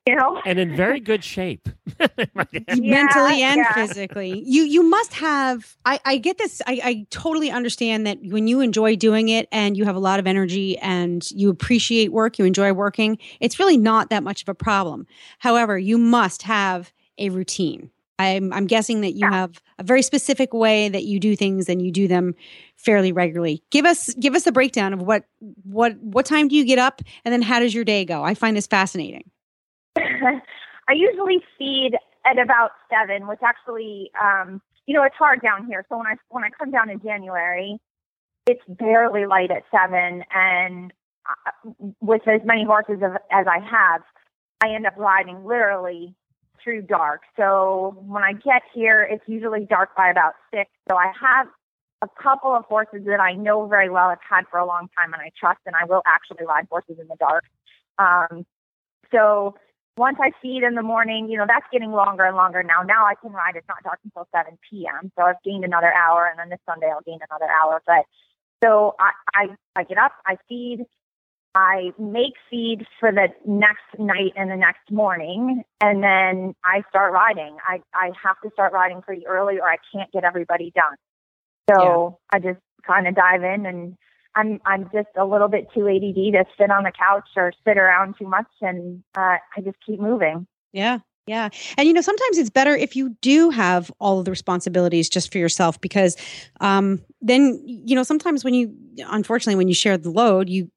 [0.06, 1.68] you know, and in very good shape.
[2.76, 3.72] mentally and yeah.
[3.74, 4.42] physically.
[4.46, 8.60] You you must have I, I get this I, I totally understand that when you
[8.60, 12.44] enjoy doing it and you have a lot of energy and you appreciate work, you
[12.44, 15.06] enjoy working, it's really not that much of a problem.
[15.38, 17.90] However, you must have a routine.
[18.18, 19.32] I'm I'm guessing that you Yeah.
[19.32, 22.34] have a very specific way that you do things and you do them
[22.76, 23.62] fairly regularly.
[23.70, 25.24] Give us give us a breakdown of what
[25.64, 28.22] what what time do you get up and then how does your day go?
[28.22, 29.30] I find this fascinating.
[29.96, 31.92] I usually feed
[32.24, 35.84] at about seven, which actually, um, you know, it's hard down here.
[35.88, 37.78] So when I when I come down in January,
[38.46, 40.92] it's barely light at seven, and
[41.28, 41.70] uh,
[42.00, 44.02] with as many horses as, as I have,
[44.62, 46.14] I end up riding literally
[46.62, 47.22] through dark.
[47.36, 50.70] So when I get here, it's usually dark by about six.
[50.88, 51.46] So I have
[52.02, 55.12] a couple of horses that I know very well, I've had for a long time,
[55.12, 57.44] and I trust, and I will actually ride horses in the dark.
[57.98, 58.44] Um,
[59.12, 59.56] so
[59.96, 62.82] once I feed in the morning, you know, that's getting longer and longer now.
[62.82, 63.56] Now I can ride.
[63.56, 65.10] It's not dark until 7 p.m.
[65.16, 67.82] So I've gained another hour, and then this Sunday I'll gain another hour.
[67.86, 68.04] But
[68.62, 69.46] so I, I,
[69.80, 70.84] I get up, I feed,
[71.54, 77.12] I make feed for the next night and the next morning, and then I start
[77.12, 77.56] riding.
[77.66, 80.96] I, I have to start riding pretty early, or I can't get everybody done.
[81.70, 83.96] So I just kind of dive in and
[84.36, 87.78] I'm I'm just a little bit too ADD to sit on the couch or sit
[87.78, 90.46] around too much, and uh, I just keep moving.
[90.72, 91.00] Yeah.
[91.26, 91.48] Yeah.
[91.76, 95.32] And you know, sometimes it's better if you do have all of the responsibilities just
[95.32, 96.16] for yourself because
[96.60, 98.72] um then you know, sometimes when you
[99.08, 100.70] unfortunately when you share the load, you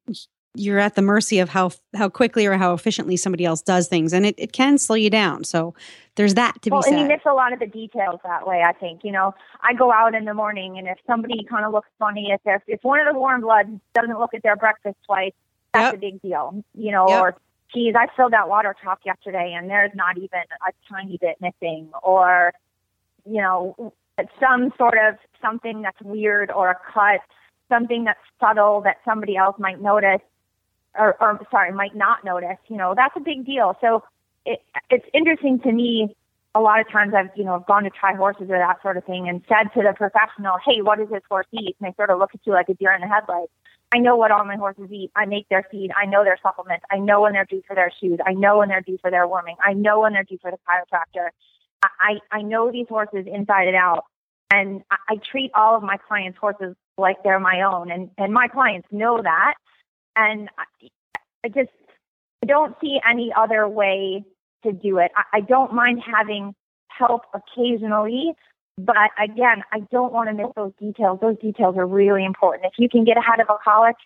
[0.54, 4.12] you're at the mercy of how how quickly or how efficiently somebody else does things
[4.12, 5.44] and it, it can slow you down.
[5.44, 5.74] So
[6.16, 7.08] there's that to well, be and you said.
[7.08, 8.62] miss a lot of the details that way.
[8.62, 11.72] I think you know, I go out in the morning, and if somebody kind of
[11.72, 14.96] looks funny, if if if one of the warm bloods doesn't look at their breakfast
[15.06, 15.32] twice,
[15.72, 15.94] that's Yep.
[15.94, 16.64] a big deal.
[16.74, 17.20] You know, Yep.
[17.20, 17.36] or
[17.72, 21.90] geez, I filled that water top yesterday, and there's not even a tiny bit missing,
[22.02, 22.52] or
[23.24, 23.92] you know,
[24.40, 27.20] some sort of something that's weird or a cut,
[27.68, 30.20] something that's subtle that somebody else might notice,
[30.98, 32.58] or, or sorry, might not notice.
[32.68, 33.76] You know, that's a big deal.
[33.80, 34.02] So
[34.44, 36.14] it, it's interesting to me.
[36.52, 39.04] A lot of times I've, you know, gone to try horses or that sort of
[39.04, 41.76] thing and said to the professional, Hey, what does this horse eat?
[41.80, 43.52] And they sort of look at you like a deer in the headlights.
[43.92, 45.10] I know what all my horses eat.
[45.16, 45.90] I make their feed.
[45.96, 46.84] I know their supplements.
[46.90, 48.18] I know when they're due for their shoes.
[48.24, 49.56] I know when they're due for their warming.
[49.64, 51.30] I know when they're due for the chiropractor.
[51.82, 54.04] I, I know these horses inside and out.
[54.52, 57.90] And I, I treat all of my clients' horses like they're my own.
[57.90, 59.54] And, and my clients know that.
[60.16, 60.88] And I,
[61.44, 61.70] I just
[62.42, 64.24] I don't see any other way
[64.64, 65.10] to do it.
[65.16, 66.54] I, I don't mind having
[66.88, 68.32] help occasionally,
[68.78, 71.18] but again, I don't want to miss those details.
[71.20, 72.66] Those details are really important.
[72.66, 73.96] If you can get ahead of a colic,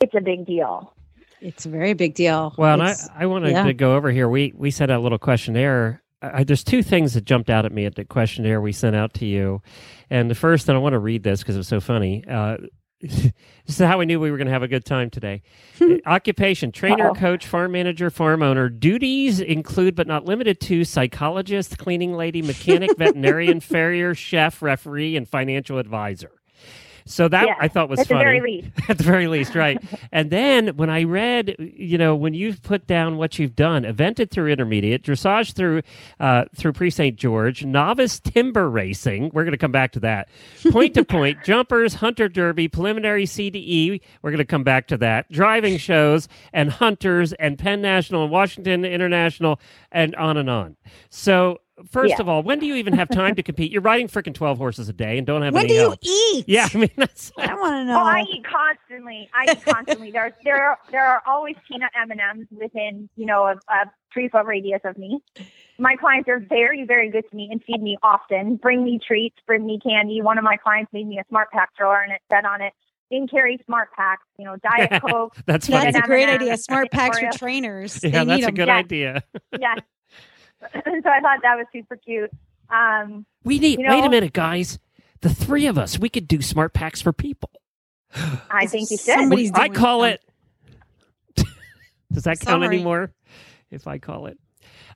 [0.00, 0.92] it's a big deal.
[1.40, 2.54] it's a very big deal.
[2.58, 4.28] Well, and I, It's- I want to go over here.
[4.28, 6.02] We we sent out a little questionnaire.
[6.24, 9.12] I, there's two things that jumped out at me at the questionnaire we sent out
[9.14, 9.60] to you,
[10.08, 12.24] and the first, and I want to read this because it was so funny.
[12.28, 12.58] Uh,
[13.02, 13.32] this
[13.66, 15.42] is how we knew we were going to have a good time today.
[15.82, 17.14] Uh, Occupation: trainer, Uh-oh.
[17.14, 18.68] coach, farm manager, farm owner.
[18.68, 25.28] Duties include, but not limited to, psychologist, cleaning lady, mechanic, veterinarian, farrier, chef, referee, and
[25.28, 26.30] financial advisor.
[27.04, 28.68] So that Yeah, I thought was at the funny very least.
[28.88, 29.82] at the very least, right?
[30.12, 34.30] and then when I read, you know, when you've put down what you've done, evented
[34.30, 35.82] through intermediate, dressage through
[36.20, 37.16] uh, through Prix St.
[37.16, 39.30] Georges, novice timber racing.
[39.32, 40.28] We're going to come back to that.
[40.70, 44.00] Point to point, jumpers, hunter derby, preliminary CDE.
[44.22, 45.30] We're going to come back to that.
[45.30, 50.76] Driving shows and hunters and Penn National and Washington International and on and on.
[51.10, 51.61] So.
[51.90, 52.20] First Yeah.
[52.20, 53.72] of all, when do you even have time to compete?
[53.72, 55.98] You're riding freaking 12 horses a day and don't have when any do you help.
[56.02, 56.44] eat?
[56.46, 57.98] Yeah, I mean, that's, I want to know.
[57.98, 59.28] Oh, I eat constantly.
[59.34, 60.10] I eat constantly.
[60.10, 63.90] There, there, are, there are always peanut M and M's within, you know, a, a
[64.12, 65.20] three foot radius of me.
[65.78, 68.56] My clients are very, very good to me and feed me often.
[68.56, 70.20] Bring me treats, bring me candy.
[70.20, 72.74] One of my clients made me a SmartPak drawer, and it said on it,
[73.10, 75.34] "In carry SmartPaks." You know, Diet Coke.
[75.46, 76.56] that's That's a great idea.
[76.58, 77.98] Smart packs for trainers.
[78.04, 78.54] Yeah, they that's need a 'em.
[78.54, 78.76] good Yeah.
[78.76, 79.22] idea.
[79.58, 79.78] yes.
[80.72, 82.30] so I thought that was super cute.
[82.70, 83.80] Um, We need.
[83.80, 84.78] You wait a minute, guys.
[85.20, 87.50] The three of us, we could do SmartPaks for people.
[88.50, 89.14] I think you should.
[89.14, 90.12] Somebody's I call them.
[90.14, 91.46] it.
[92.12, 93.12] Does that count anymore?
[93.70, 94.38] If I call it.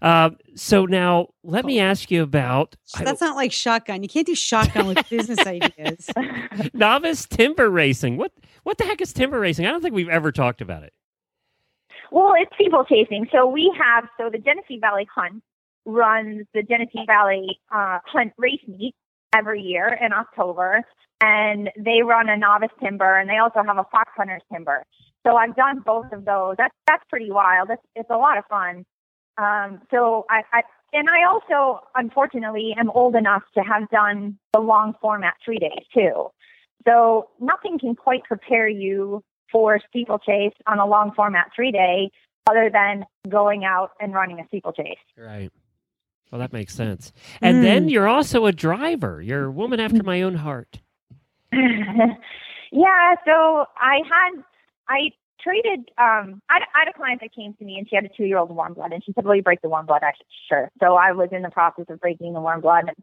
[0.03, 4.03] Um, so now let me ask you about I- That's not like shotgun.
[4.03, 6.11] You can't do shotgun with business ideas.
[6.75, 8.19] novice timber racing.
[8.19, 8.33] What
[8.65, 9.67] what the heck is timber racing?
[9.67, 10.93] I don't think we've ever talked about it.
[12.11, 13.27] Well, it's people chasing.
[13.33, 15.43] So we have so the Genesee Valley Hunt
[15.87, 18.95] runs the Genesee Valley uh, Hunt race meet
[19.35, 20.83] every year in October,
[21.21, 24.85] and they run a novice timber, and they also have a fox hunter's timber.
[25.27, 26.57] So I've done both of those.
[26.59, 27.71] That's that's pretty wild.
[27.71, 28.85] It's it's a lot of fun.
[29.39, 30.63] Um, so I, I
[30.93, 35.85] and I also unfortunately am old enough to have done the long format three days
[35.95, 36.29] too.
[36.87, 42.11] So nothing can quite prepare you for steeplechase on a long format three day
[42.49, 44.99] other than going out and running a steeplechase.
[45.19, 45.51] Right.
[46.31, 47.13] Well, that makes sense.
[47.41, 47.91] And then Mm.
[47.93, 49.23] you're also a driver.
[49.23, 50.81] You're a woman after my own heart.
[51.53, 54.43] yeah, so I had
[54.89, 55.11] I
[55.41, 58.05] traded um I had, I had a client that came to me and she had
[58.05, 60.03] a two year old warm blood and she said, Will you break the warm blood?
[60.03, 60.71] I said, Sure.
[60.81, 62.97] So I was in the process of breaking the warm blood and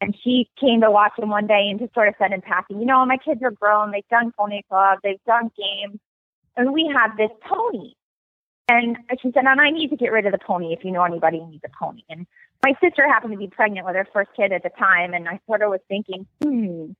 [0.00, 2.78] and she came to watch him one day and just sort of said in passing,
[2.78, 5.98] you know, my kids are grown, they've done pony club, they've done games,
[6.56, 7.94] and we have this pony.
[8.68, 11.02] And she said, and I need to get rid of the pony if you know
[11.02, 12.02] anybody who needs a pony.
[12.08, 12.28] And
[12.62, 15.40] my sister happened to be pregnant with her first kid at the time, and I
[15.46, 16.92] sort of was thinking, hmm,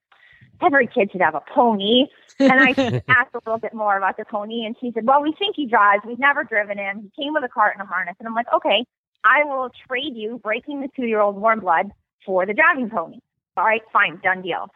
[0.63, 2.07] every kid should have a pony.
[2.39, 2.71] And I
[3.09, 5.67] asked a little bit more about the pony, and she said, well, we think he
[5.67, 6.03] drives.
[6.07, 7.11] We've never driven him.
[7.15, 8.17] He came with a cart and a harness.
[8.19, 8.85] And I'm like, okay,
[9.25, 11.91] I will trade you breaking the two year old warm blood
[12.25, 13.19] for the driving pony.
[13.57, 14.71] All right, fine, done deal.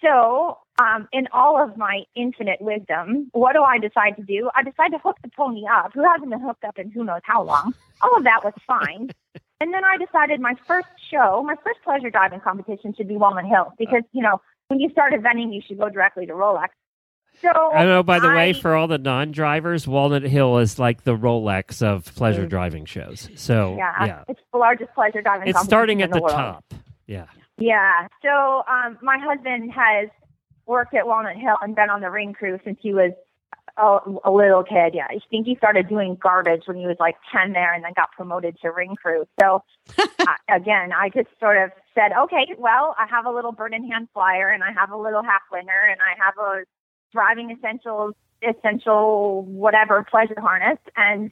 [0.00, 4.50] So, um, in all of my infinite wisdom, what do I decide to do?
[4.54, 7.20] I decide to hook the pony up, who hasn't been hooked up in who knows
[7.24, 7.74] how long.
[8.00, 9.10] All of that was fine.
[9.62, 13.44] and then I decided my first show, my first pleasure driving competition should be Walnut
[13.46, 16.68] Hill because, you know, when you start eventing, you should go directly to Rolex.
[17.40, 21.04] So I know, by the way, for all the non drivers, Walnut Hill is like
[21.04, 22.50] the Rolex of pleasure Mm.
[22.50, 23.30] driving shows.
[23.36, 24.24] So, yeah, yeah.
[24.28, 26.32] it's the largest pleasure driving It's competition starting in at the world.
[26.34, 26.74] top.
[27.06, 27.26] Yeah.
[27.58, 28.08] Yeah.
[28.22, 30.08] So um, my husband has
[30.66, 33.12] worked at Walnut Hill and been on the ring crew since he was
[33.76, 34.94] a, a little kid.
[34.94, 37.92] Yeah, I think he started doing garbage when he was like ten there, and then
[37.94, 39.24] got promoted to ring crew.
[39.40, 39.62] So
[39.98, 43.74] I, uh, again, I just sort of said, okay, well, I have a little bird
[43.74, 46.64] in hand flyer, and I have a little half winger, and I have a
[47.12, 51.30] driving essentials essential whatever pleasure harness, and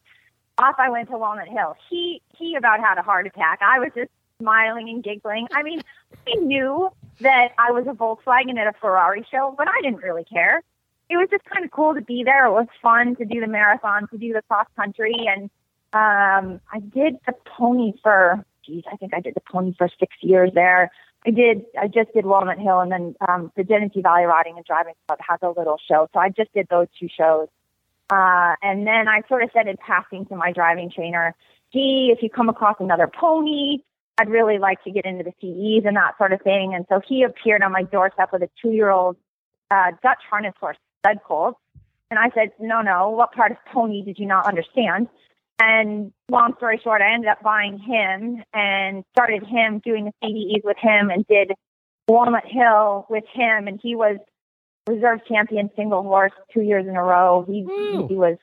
[0.59, 1.75] off I went to Walnut Hill.
[1.89, 3.61] He he about had a heart attack.
[3.63, 4.11] I was just
[4.41, 5.49] smiling and giggling.
[5.53, 5.81] I mean,
[6.27, 10.25] I knew that I was a Volkswagen at a Ferrari show, but I didn't really
[10.25, 10.63] care.
[11.11, 12.47] It was just kind of cool to be there.
[12.47, 15.51] It was fun to do the marathon, to do the cross country, and
[15.93, 18.45] um, I did the pony for.
[18.65, 20.91] Geez, I think I did the pony for six years there.
[21.27, 21.65] I did.
[21.79, 25.19] I just did Walnut Hill, and then um, the Genesee Valley Riding and Driving Club
[25.29, 26.09] has a little show.
[26.15, 27.49] So I just did those two shows.
[28.11, 31.35] Uh, and then I sort of said in passing to my driving trainer,
[31.73, 33.79] gee, if you come across another pony,
[34.19, 36.75] I'd really like to get into the CEs and that sort of thing.
[36.75, 39.17] And so he appeared on my doorstep with a two year old
[39.71, 41.57] uh, Dutch harness horse, stud colt.
[42.11, 45.09] And I said, no, no, what part of pony did you not understand?
[45.61, 50.65] And long story short, I ended up buying him and started him doing the CDEs
[50.65, 51.53] with him and did
[52.09, 53.69] Walnut Hill with him.
[53.69, 54.17] And he was
[54.89, 57.45] reserve champion single horse two years in a row.
[57.47, 58.09] He Woo.
[58.09, 58.39] he was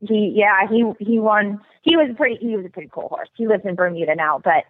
[0.00, 1.60] he yeah he he won.
[1.82, 3.28] He was a pretty he was a pretty cool horse.
[3.36, 4.64] He lives in Bermuda now, but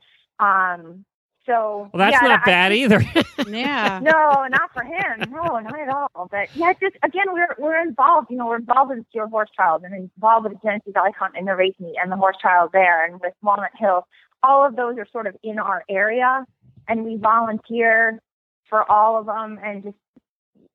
[0.44, 1.04] um
[1.48, 3.02] so Well, that's yeah, not I- bad either.
[3.48, 4.00] Yeah.
[4.02, 5.30] no, not for him.
[5.30, 6.28] No, not at all.
[6.30, 8.28] But yeah, just again, we're we're involved.
[8.30, 11.12] You know, we're involved with the Stuart Horse Trials and involved with the Genesee Valley
[11.18, 14.06] Hunt and the race meet and the horse trials there, and with Walnut Hill.
[14.42, 16.44] All of those are sort of in our area,
[16.88, 18.20] and we volunteer
[18.68, 19.96] for all of them, and just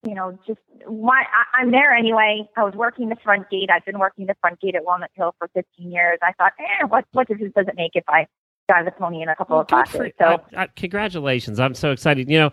[0.08, 0.60] you know, just
[0.90, 2.48] my I, I'm there anyway.
[2.58, 3.70] I was working the front gate.
[3.72, 6.20] I've been working the front gate at Walnut Hill for 15 years.
[6.22, 8.26] I thought, eh, what what difference does it make if I
[8.98, 10.14] pony in a couple of Good for- classes?
[10.20, 10.26] So.
[10.26, 11.60] uh, uh, congratulations!
[11.60, 12.30] I'm so excited.
[12.30, 12.52] You know,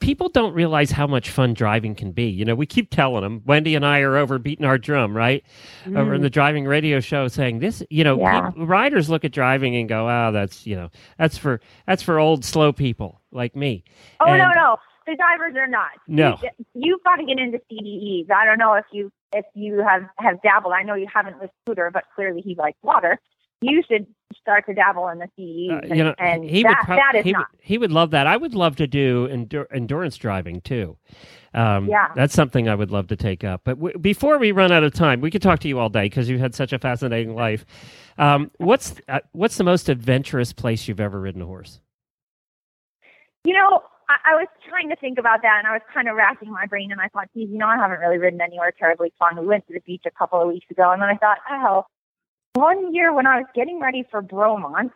[0.00, 2.24] people don't realize how much fun driving can be.
[2.24, 3.42] You know, we keep telling them.
[3.44, 5.44] Wendy and I are over beating our drum, right?
[5.86, 7.82] Over in the driving radio show, saying this.
[7.90, 8.22] You know, Mm.
[8.22, 8.50] Yeah.
[8.50, 12.18] peop- riders look at driving and go, "Oh, that's you know, that's for that's for
[12.18, 13.84] old slow people like me."
[14.20, 15.90] Oh no, And- no, the drivers are not.
[16.08, 16.38] No.
[16.42, 18.30] you, you've got to get into CDEs.
[18.30, 20.72] I don't know if you if you have have dabbled.
[20.74, 23.18] I know you haven't with Scooter, but clearly he likes water.
[23.60, 24.06] You should
[24.40, 26.98] start to dabble in the CDEs, Uh, and, you know, and he that would prob-
[26.98, 27.46] that is he, not.
[27.50, 28.26] would- he would love that.
[28.26, 30.96] I would love to do endur- endurance driving too.
[31.54, 32.08] Um, Yeah.
[32.16, 33.62] that's something I would love to take up.
[33.64, 36.04] But w- before we run out of time, we could talk to you all day
[36.06, 37.64] because you had such a fascinating life.
[38.18, 41.80] Um, what's uh, what's the most adventurous place you've ever ridden a horse?
[43.44, 46.16] You know, I, I was trying to think about that, and I was kind of
[46.16, 49.12] racking my brain, and I thought, geez, you know, I haven't really ridden anywhere terribly
[49.18, 49.38] fun.
[49.38, 51.86] We went to the beach a couple of weeks ago, and then I thought, oh,
[52.54, 54.92] one year when I was getting ready for Bromont,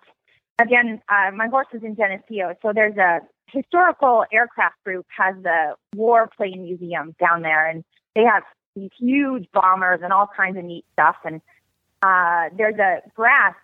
[0.60, 5.74] again, uh, my horse was in Geneseo, so there's a historical aircraft group has the
[5.96, 7.84] warplane museum down there, and
[8.14, 8.42] they have
[8.74, 11.40] these huge bombers and all kinds of neat stuff, and
[12.02, 13.54] uh, there's a grass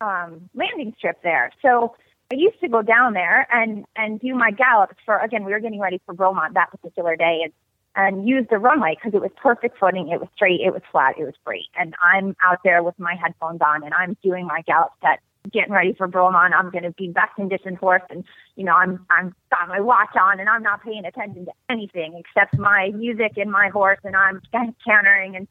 [0.00, 1.50] um, landing strip there.
[1.60, 1.94] So
[2.32, 5.44] I used to go down there and and do my gallops for again.
[5.44, 7.52] We were getting ready for Bromont that particular day, and
[7.96, 10.08] and use the runway because it was perfect footing.
[10.08, 10.60] It was straight.
[10.60, 11.14] It was flat.
[11.18, 11.68] It was great.
[11.78, 15.20] And I'm out there with my headphones on, and I'm doing my gallop set,
[15.52, 16.52] getting ready for Bromont.
[16.54, 18.24] I'm going to be best conditioned horse, and
[18.56, 22.18] you know I'm I'm got my watch on, and I'm not paying attention to anything
[22.18, 24.40] except my music and my horse, and I'm
[24.84, 25.48] cantering and.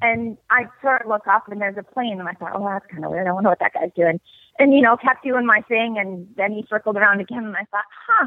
[0.00, 2.86] And I sort of look up and there's a plane and I thought, oh, that's
[2.88, 3.26] kind of weird.
[3.26, 4.20] I wonder what that guy's doing
[4.58, 7.64] and you know kept doing my thing and then he circled around again and i
[7.70, 8.26] thought huh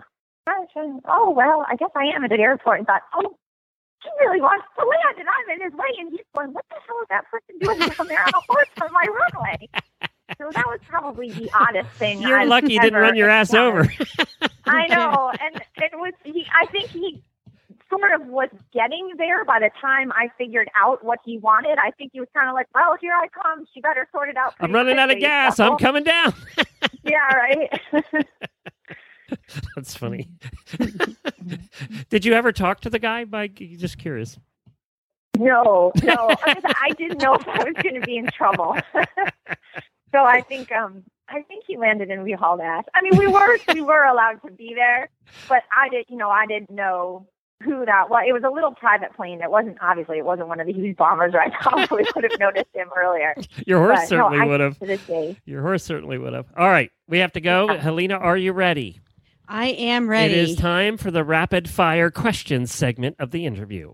[1.05, 3.35] oh well i guess i am at an airport and thought oh
[4.03, 6.75] he really wants to land and i'm in his way and he's going what the
[6.87, 9.69] hell is that person doing down there on a horse on my runway
[10.37, 13.53] so that was probably the oddest thing you're I've lucky you didn't run your ass
[13.53, 13.87] over
[14.65, 17.21] i know and it was he i think he
[17.89, 21.77] sort of was getting there by the time I figured out what he wanted.
[21.77, 23.67] I think he was kind of like, "Well, here I come.
[23.73, 25.57] She better sort it out." I'm running out of gas.
[25.57, 26.33] So- I'm coming down.
[27.03, 27.81] yeah, right.
[29.75, 30.29] That's funny.
[32.09, 33.25] Did you ever talk to the guy?
[33.25, 34.37] By just curious.
[35.37, 38.75] No, no, I didn't know if I was going to be in trouble.
[40.11, 42.83] so I think, um, I think he landed and we hauled ass.
[42.93, 45.09] I mean, we were we were allowed to be there,
[45.47, 47.27] but I did, you know, I didn't know
[47.63, 48.23] who that was.
[48.27, 49.41] It was a little private plane.
[49.41, 51.33] It wasn't obviously it wasn't one of the huge bombers.
[51.33, 53.33] Or I probably would have noticed him earlier.
[53.65, 54.77] Your horse But, certainly I- would have.
[54.79, 56.47] To this day, Your horse certainly would have.
[56.57, 57.71] All right, we have to go.
[57.71, 57.77] Yeah.
[57.77, 58.99] Helena, are you ready?
[59.53, 60.33] I am ready.
[60.33, 63.89] It is time for the rapid fire questions segment of the interview.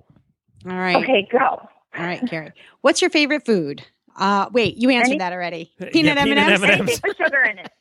[0.66, 0.97] All right.
[0.97, 1.39] okay, go.
[1.39, 2.51] All right, Carrie.
[2.82, 3.84] What's your favorite food?
[4.16, 5.72] Uh, wait, you answered Any- that already.
[5.91, 6.62] Peanut peanut M&Ms.
[6.62, 6.70] M&Ms.
[6.70, 7.72] Anything with sugar in it.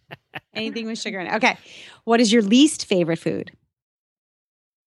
[0.54, 1.34] Anything with sugar in it.
[1.34, 1.58] Okay.
[2.04, 3.52] What is your least favorite food?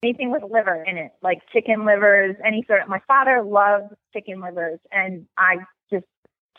[0.02, 2.88] Anything with liver in it, like chicken livers, any sort of.
[2.88, 5.58] My father loves chicken livers, and I
[5.92, 6.06] just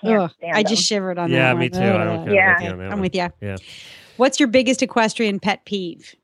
[0.02, 0.70] can't Ugh, stand I them.
[0.70, 1.80] just shivered on yeah, that Yeah, me one.
[1.80, 1.98] too.
[1.98, 2.26] I'm Ugh.
[2.26, 2.54] kind Yeah.
[2.54, 3.00] with you on that I'm one.
[3.00, 3.28] with you.
[3.40, 3.56] Yeah.
[4.20, 6.14] What's your biggest equestrian pet peeve?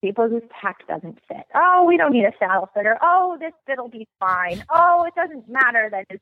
[0.00, 1.44] people whose pack doesn't fit.
[1.52, 2.96] Oh, we don't need a saddle fitter.
[3.02, 4.62] Oh, this fit'll be fine.
[4.70, 6.20] Oh, it doesn't matter that his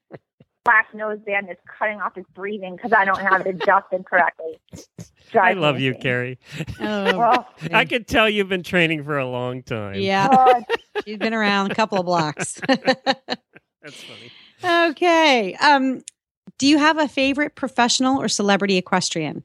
[0.65, 4.59] black noseband is cutting off his breathing because I don't have it adjusted correctly.
[5.39, 5.95] I love you.
[5.95, 6.39] Carrie.
[6.81, 9.97] Oh, Oh, I could tell you've been training for a long time.
[9.97, 10.29] yeah.
[10.35, 10.65] God.
[11.05, 12.59] She's been around a couple of blocks.
[12.67, 14.89] That's funny.
[14.91, 15.55] okay.
[15.57, 16.03] Um,
[16.57, 19.45] do you have a favorite professional or celebrity equestrian?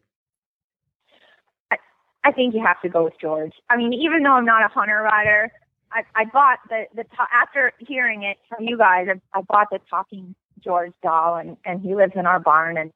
[2.24, 3.54] I think you have to go with George.
[3.70, 5.52] I mean, even though I'm not a hunter rider,
[5.92, 9.80] I, I bought the the after hearing it from you guys, I, I bought the
[9.90, 12.92] talking George doll, and and he lives in our barn, and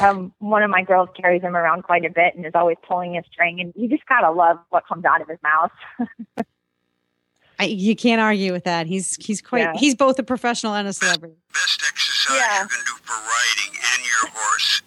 [0.00, 3.14] um, one of my girls carries him around quite a bit, and is always pulling
[3.14, 5.72] his string, and you just gotta love what comes out of his mouth.
[7.58, 8.86] I, you can't argue with that.
[8.86, 9.72] He's he's quite Yeah.
[9.76, 11.36] he's both a professional and a celebrity.
[11.54, 12.62] best exercise Yeah.
[12.62, 14.82] you can do for riding and your horse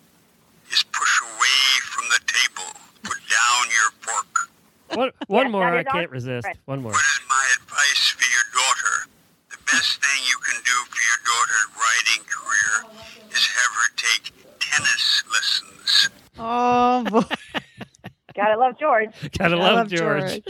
[0.71, 2.79] is push away from the table.
[3.03, 4.49] Put down your fork.
[4.97, 5.67] One, one Yes, more.
[5.75, 6.45] I can't resist.
[6.47, 6.61] secret.
[6.65, 6.91] One more.
[6.91, 9.09] What is my advice for your daughter?
[9.51, 14.33] The best thing you can do for your daughter's riding career is have her take
[14.59, 16.09] tennis lessons.
[16.39, 17.61] Oh boy.
[18.35, 19.09] gotta love George.
[19.37, 20.41] Gotta I love, love George.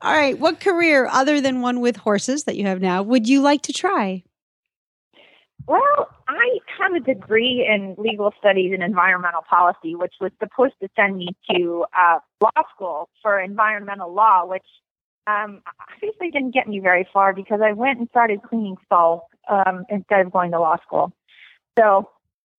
[0.00, 0.38] All right.
[0.38, 3.72] What career other than one with horses that you have now would you like to
[3.72, 4.22] try?
[5.66, 6.58] Well, I
[6.92, 11.28] have a degree in legal studies and environmental policy, which was supposed to send me
[11.50, 14.66] to uh, law school for environmental law, which
[15.26, 15.62] um,
[15.94, 20.20] obviously didn't get me very far because I went and started cleaning stalls um, instead
[20.20, 21.12] of going to law school.
[21.78, 22.08] So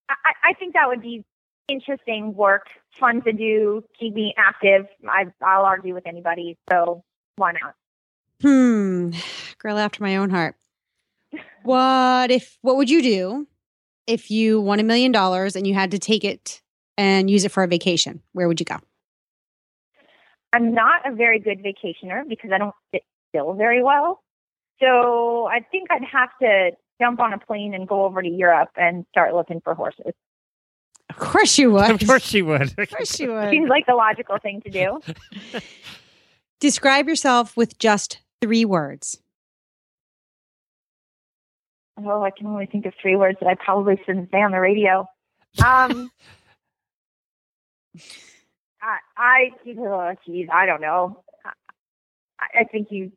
[0.10, 1.24] I, I think that would be
[1.68, 2.68] interesting work,
[3.00, 4.88] fun to do, keep me active.
[5.08, 7.04] I, I'll argue with anybody, so
[7.36, 7.76] why not?
[8.42, 9.12] Hmm.
[9.60, 10.56] Girl after my own heart.
[11.64, 13.48] What if what would you do
[14.08, 16.62] if you won a million dollars and you had to take it
[16.98, 18.22] and use it for a vacation?
[18.34, 18.78] Where would you go?
[20.54, 24.22] I'm not a very good vacationer because I don't sit still very well.
[24.82, 28.72] So I think I'd have to jump on a plane and go over to Europe
[28.76, 30.14] and start looking for horses.
[31.10, 32.02] Of course you would.
[32.02, 32.74] Of course you would.
[32.78, 33.50] Of course you would.
[33.50, 35.02] Seems like the logical thing to do.
[36.60, 39.20] Describe yourself with just three words.
[42.06, 44.60] Oh, I can only think of three words that I probably shouldn't say on the
[44.60, 45.08] radio.
[45.64, 46.12] Um,
[48.82, 51.24] I, I, oh, geez, I don't know.
[52.40, 53.12] I, I think you,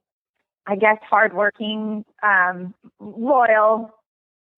[0.66, 3.91] I guess, hardworking, um, loyal.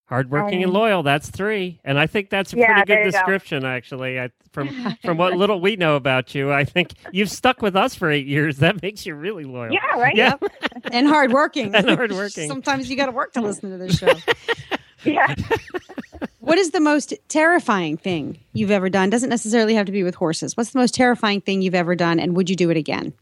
[0.09, 1.03] Hardworking and Um, loyal.
[1.03, 3.11] That's three, and I think that's a Yeah, pretty good you go.
[3.11, 4.21] description, actually.
[4.21, 4.69] I, from
[5.05, 8.27] from what little we know about you, I think you've stuck with us for eight
[8.27, 8.59] years.
[8.59, 9.73] That makes you really loyal.
[9.73, 10.15] Yeah, right.
[10.17, 10.35] Yeah.
[10.93, 11.75] And hardworking.
[11.75, 12.49] And hardworking.
[12.49, 14.13] Sometimes you got to work to listen to this show.
[15.05, 15.35] Yeah.
[16.41, 19.09] what is the most terrifying thing you've ever done?
[19.11, 20.57] Doesn't necessarily have to be with horses.
[20.57, 23.13] What's the most terrifying thing you've ever done, and would you do it again?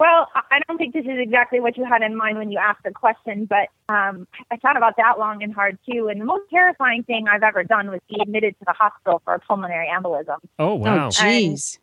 [0.00, 2.58] Well, I I don't think this is exactly what you had in mind when you
[2.58, 6.08] asked the question, but um, I thought about that long and hard too.
[6.08, 9.34] And the most terrifying thing I've ever done was be admitted to the hospital for
[9.34, 10.38] a pulmonary embolism.
[10.58, 11.78] Oh wow, Oh, jeez.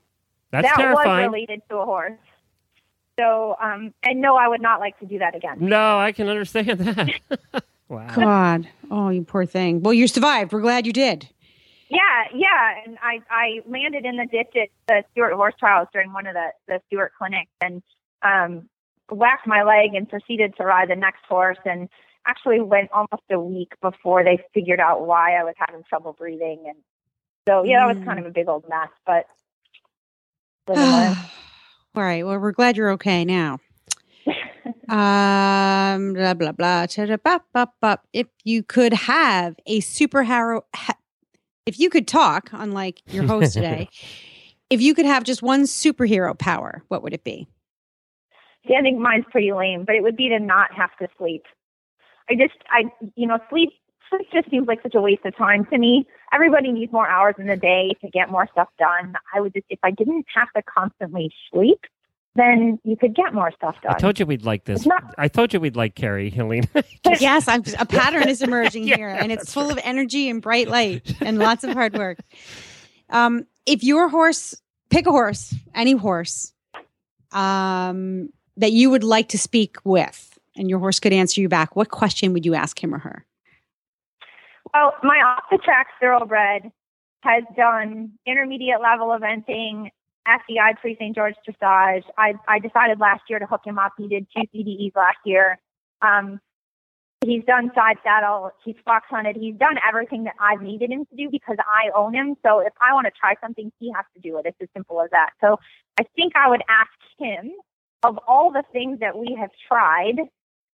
[0.51, 1.25] that's that terrifying.
[1.31, 2.13] was related to a horse.
[3.19, 5.57] So, um, and no, I would not like to do that again.
[5.59, 7.63] No, I can understand that.
[7.89, 8.07] wow.
[8.15, 8.67] God.
[8.89, 9.83] Oh, you poor thing.
[9.83, 10.53] Well, you survived.
[10.53, 11.27] We're glad you did.
[11.89, 11.99] Yeah,
[12.33, 12.83] yeah.
[12.85, 16.33] And I, I landed in the ditch at the Stuart horse trials during one of
[16.33, 17.83] the, the Stuart clinics and
[18.23, 18.69] um,
[19.09, 21.89] whacked my leg and proceeded to ride the next horse and
[22.25, 26.63] actually went almost a week before they figured out why I was having trouble breathing.
[26.67, 26.77] And
[27.47, 29.25] so, yeah, that was kind of a big old mess, but
[30.67, 31.17] live and learn.
[31.95, 32.25] All right.
[32.25, 33.59] Well, we're glad you're okay now.
[34.87, 36.85] um, blah blah blah.
[37.23, 38.07] bop, bop, bop.
[38.13, 40.97] If you could have a superhero, ha-
[41.65, 43.89] if you could talk, unlike your host today,
[44.69, 47.47] if you could have just one superhero power, what would it be?
[48.67, 51.43] See, I think mine's pretty lame, but it would be to not have to sleep.
[52.29, 52.83] I just, I,
[53.15, 53.69] you know, sleep,
[54.09, 56.07] sleep just seems like such a waste of time to me.
[56.33, 59.15] Everybody needs more hours in the day to get more stuff done.
[59.33, 61.79] I would just, if I didn't have to constantly sleep,
[62.35, 63.93] then you could get more stuff done.
[63.95, 64.85] I told you we'd like this.
[64.85, 66.67] Not- I told you we'd like Carrie, Helena.
[67.19, 70.41] yes, I'm, a pattern is emerging Yeah, here, and it's that's full of energy and
[70.41, 72.19] bright light and lots of hard work.
[73.09, 74.55] Um, if your horse,
[74.89, 76.53] pick a horse, any horse,
[77.33, 78.29] um,
[78.61, 81.89] that you would like to speak with, and your horse could answer you back, what
[81.89, 83.25] question would you ask him or her?
[84.73, 86.71] Well, my off the track thoroughbred
[87.23, 89.89] has done intermediate level eventing,
[90.25, 91.15] FEI Prix St.
[91.15, 92.03] Georges dressage.
[92.17, 93.93] I, I decided last year to hook him up.
[93.97, 95.59] He did two CDEs last year.
[96.03, 96.39] Um,
[97.25, 98.51] he's done side saddle.
[98.63, 99.35] He's fox hunted.
[99.35, 102.35] He's done everything that I've needed him to do because I own him.
[102.45, 104.45] So if I want to try something, he has to do it.
[104.45, 105.31] It's as simple as that.
[105.41, 105.57] So
[105.99, 107.51] I think I would ask him
[108.03, 110.19] of all the things that we have tried,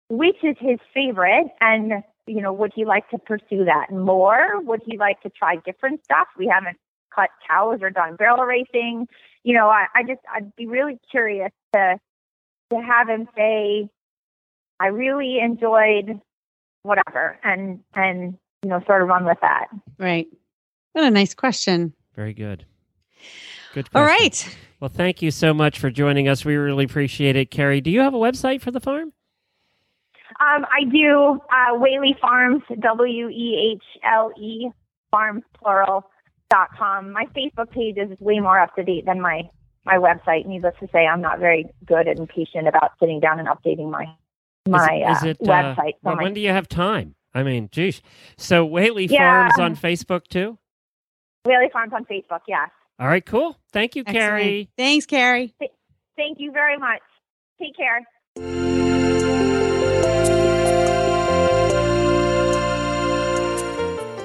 [0.09, 4.81] which is his favorite and you know would he like to pursue that more would
[4.85, 6.77] he like to try different stuff we haven't
[7.14, 9.07] cut cows or done barrel racing
[9.45, 11.99] you know i, I just i'd be really curious to
[12.70, 13.89] to have him say
[14.81, 16.20] i really enjoyed
[16.83, 19.66] whatever and and you know sort of run with that
[19.99, 20.29] Right.
[20.93, 21.93] What a nice question.
[22.14, 22.64] Very good.
[23.77, 23.91] Good.
[23.95, 24.22] All question.
[24.22, 24.57] right.
[24.81, 26.47] Well, thank you so much for joining us.
[26.47, 27.83] We really appreciate it, Carrie.
[27.83, 29.12] Do you have a website for the farm?
[30.41, 34.68] um i do uh Wehle farms w e h l e
[35.11, 36.11] farms plural
[36.51, 39.49] dot com my facebook page is way more up to date than my
[39.85, 43.49] my website needless to say i'm not very good and patient about sitting down and
[43.49, 44.05] updating my
[44.68, 47.14] my is, uh, it, uh, website so well, my when do you have time?
[47.33, 48.03] I mean, geez.
[48.37, 49.49] So Wehle Yeah.
[49.49, 50.59] Farms on Facebook too.
[51.47, 52.68] Wehle farms on facebook yes
[52.99, 53.59] All right, cool.
[53.73, 54.19] Thank you, Excellent.
[54.19, 54.71] Carrie.
[54.77, 55.55] Thanks, Carrie.
[56.17, 57.03] thank you very much
[57.61, 58.07] take care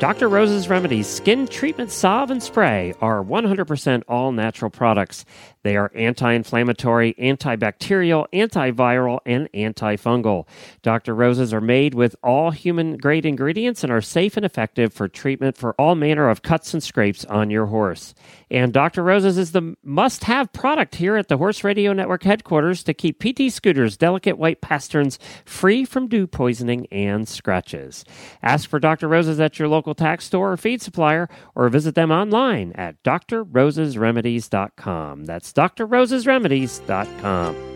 [0.01, 0.29] Dr.
[0.29, 5.25] Rose's Remedies Skin Treatment Salve and Spray are 100% all natural products.
[5.61, 10.47] They are anti inflammatory, antibacterial, antiviral, and antifungal.
[10.81, 11.13] Dr.
[11.13, 15.55] Rose's are made with all human grade ingredients and are safe and effective for treatment
[15.55, 18.15] for all manner of cuts and scrapes on your horse.
[18.49, 19.03] And Dr.
[19.03, 23.19] Rose's is the must have product here at the Horse Radio Network headquarters to keep
[23.19, 28.03] PT Scooter's delicate white pasterns free from dew poisoning and scratches.
[28.41, 29.07] Ask for Dr.
[29.07, 35.25] Rose's at your local tack store or feed supplier or visit them online at drrosesremedies.com.
[35.25, 37.70] That's drrosesremedies.com.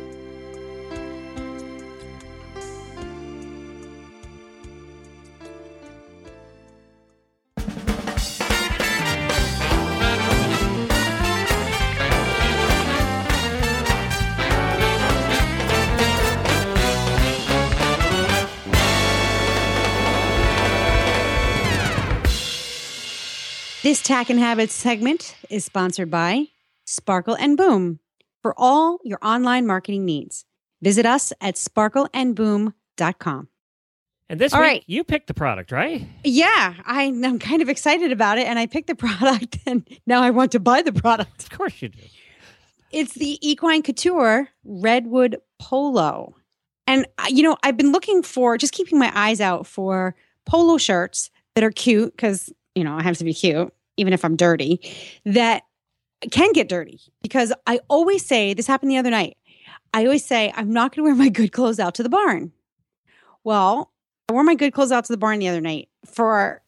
[23.86, 26.47] This Tack and Habits segment is sponsored by
[26.86, 27.99] Sparkle and Boom
[28.41, 30.43] for all your online marketing needs.
[30.81, 33.47] Visit us at sparkleandboom.com.
[34.27, 34.83] And this All week, right.
[34.88, 36.07] you picked the product, right?
[36.23, 40.23] Yeah, I, I'm kind of excited about it, and I picked the product, and now
[40.23, 41.43] I want to buy the product.
[41.43, 41.99] Of course you do.
[42.89, 46.33] It's the Equine Couture Redwood Polo.
[46.88, 50.15] And, uh, you know, I've been looking for, just keeping my eyes out for
[50.47, 54.23] polo shirts that are cute, because, you know, I have to be cute, even if
[54.23, 54.80] I'm dirty,
[55.26, 55.63] that
[56.32, 56.99] can get dirty.
[57.21, 59.38] Because I always say, this happened the other night,
[59.93, 62.51] I always say, I'm not going to wear my good clothes out to the barn.
[63.43, 63.91] Well,
[64.30, 66.61] I wore my good clothes out to the barn the other night for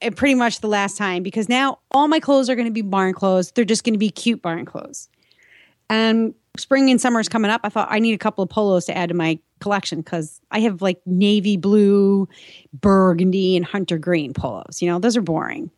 [0.00, 2.82] eh, pretty much the last time because now all my clothes are going to be
[2.82, 3.50] barn clothes.
[3.52, 5.08] They're just going to be cute barn clothes.
[5.88, 7.62] And spring and summer is coming up.
[7.64, 10.60] I thought I need a couple of polos to add to my collection because I
[10.60, 12.28] have like navy blue,
[12.72, 14.82] burgundy, and hunter green polos.
[14.82, 15.70] You know, those are boring.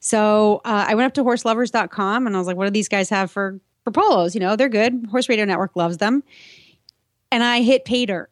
[0.00, 3.10] So uh, I went up to horseloverz.com and I was like, what do these guys
[3.10, 4.34] have for, for polos?
[4.34, 5.06] You know, they're good.
[5.10, 6.22] Horse Radio Network loves them.
[7.30, 8.30] And I hit pay dirt.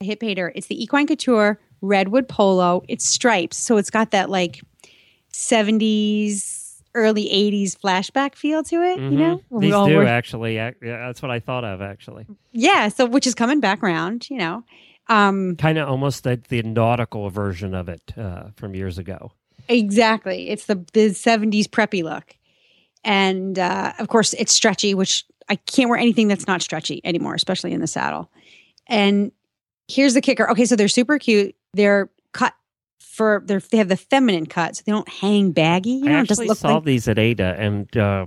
[0.00, 0.52] I hit pay dirt.
[0.56, 2.82] It's the Equine Couture Redwood Polo.
[2.88, 3.56] It's stripes.
[3.56, 4.60] So it's got that like
[5.32, 6.55] 70s,
[6.96, 9.40] early 80s flashback feel to it, you know?
[9.52, 9.60] Mhm.
[9.60, 10.56] These Well, do we're- actually.
[10.56, 12.26] Yeah, that's what I thought of actually.
[12.52, 12.88] Yeah.
[12.88, 14.64] So which is coming back around, you know?
[15.08, 19.30] Um, Kind of almost the, the nautical version of it uh, from years ago.
[19.68, 20.48] Exactly.
[20.48, 22.34] It's the the 70s preppy look.
[23.04, 27.34] And uh, of course, it's stretchy, which I can't wear anything that's not stretchy anymore,
[27.34, 28.30] especially in the saddle.
[28.88, 29.30] And
[29.88, 30.50] here's the kicker.
[30.50, 31.54] Okay, so they're super cute.
[31.74, 32.10] They're
[33.00, 35.90] for they're they have the feminine cut, so they don't hang baggy.
[35.90, 38.26] You I know, doesn't actually look saw like these at Ada, and uh,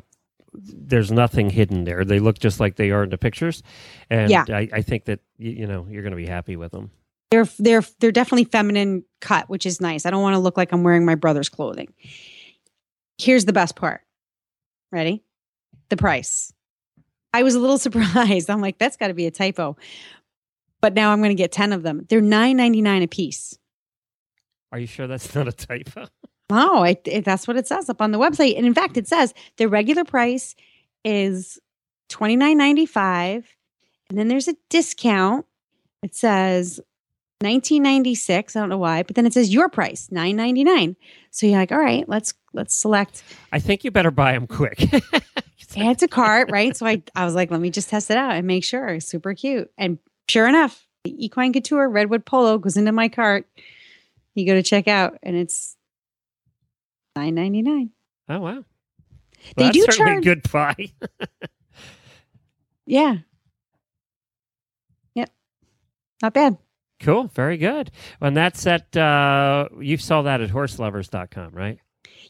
[0.53, 2.03] there's nothing hidden there.
[2.03, 3.61] They look just like they are in the pictures,
[4.09, 4.45] and Yeah.
[4.49, 6.91] I, I think that you know you're going to be happy with them.
[7.31, 10.05] they're they're they're definitely feminine cut, which is nice.
[10.05, 11.93] I don't want to look like I'm wearing my brother's clothing.
[13.17, 14.01] Here's the best part.
[14.91, 15.23] Ready?
[15.89, 16.51] The price.
[17.33, 18.49] I was a little surprised.
[18.49, 19.77] I'm like, that's got to be a typo.
[20.81, 22.05] But now I'm going to get 10 of them.
[22.09, 23.57] They're $9.99 a piece.
[24.71, 26.07] Are you sure that's not a typo?
[26.49, 28.57] Oh, it, it- that's what it says up on the website.
[28.57, 30.55] And in fact, it says the regular price
[31.05, 31.59] is
[32.09, 33.43] $29.95.
[34.09, 35.45] And then there's a discount.
[36.01, 36.79] It says
[37.41, 38.55] 1996.
[38.55, 40.95] I don't know why, but then it says your price, 9.99.
[41.31, 44.89] So you're like, all right, let's let's select I think you better buy them quick.
[45.77, 46.75] add to cart, right?
[46.75, 48.99] So I I was like, let me just test it out and make sure.
[48.99, 49.71] Super cute.
[49.77, 53.47] And sure enough, the Equine Couture Redwood Polo goes into my cart.
[54.39, 55.75] You go to check out, and it's
[57.15, 57.91] nine ninety nine.
[58.29, 58.63] oh wow,
[59.55, 60.75] They Well, do that's certainly charge- good buy.
[62.85, 63.17] Yeah.
[65.13, 65.29] Yep.
[66.23, 66.57] Not bad.
[66.99, 67.91] cool, very good.
[68.19, 71.77] And that's at uh, you saw that at horseloverz.com, right?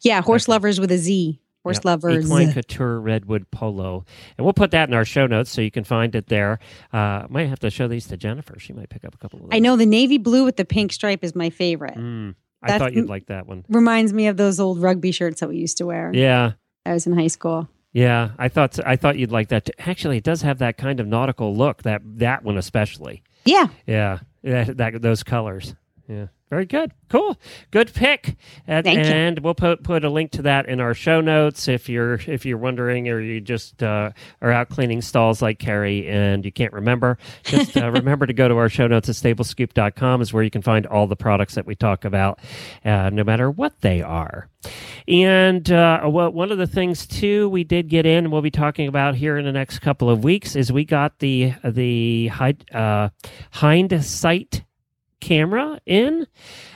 [0.01, 1.39] Yeah, horse lovers with a Z.
[1.63, 1.85] Horse Yep.
[1.85, 2.25] lovers.
[2.25, 4.05] Equine Couture Redwood Polo.
[4.37, 6.59] And we'll put that in our show notes so you can find it there.
[6.93, 8.57] Uh, might have to show these to Jennifer.
[8.59, 9.49] She might pick up a couple of those.
[9.55, 11.97] I know the navy blue with the pink stripe is my favorite.
[11.97, 13.65] Mm, I That's- thought you'd like that one.
[13.69, 16.11] Reminds me of those old rugby shirts that we used to wear.
[16.13, 16.53] Yeah.
[16.85, 17.67] I was in high school.
[17.91, 19.65] Yeah, I thought I thought you'd like that.
[19.65, 19.71] Too.
[19.79, 21.81] Actually, it does have that kind of nautical look.
[21.83, 23.23] That that one especially.
[23.45, 23.67] Yeah.
[23.87, 25.73] Yeah, that, that those colors.
[26.07, 26.91] Yeah, very good.
[27.09, 27.37] Cool,
[27.69, 28.35] good pick.
[28.65, 32.15] And, and we'll put put a link to that in our show notes if you're
[32.27, 36.51] if you're wondering or you just uh, are out cleaning stalls like Carrie and you
[36.51, 37.17] can't remember.
[37.43, 40.61] Just uh, remember to go to our show notes at stablescoop.com is where you can
[40.63, 42.39] find all the products that we talk about,
[42.83, 44.49] uh, no matter what they are.
[45.07, 48.51] And uh, well, one of the things too we did get in, and we'll be
[48.51, 52.65] talking about here in the next couple of weeks, is we got the the hind,
[52.73, 53.09] uh,
[53.51, 54.63] hindsight
[55.19, 56.27] camera in.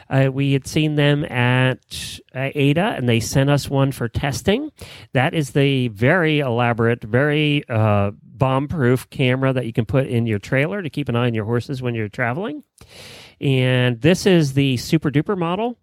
[0.09, 4.71] Uh, we had seen them at uh, Ada, and they sent us one for testing.
[5.13, 10.39] That is the very elaborate, very uh, bomb-proof camera that you can put in your
[10.39, 12.63] trailer to keep an eye on your horses when you're traveling.
[13.41, 15.77] And this is the super duper model.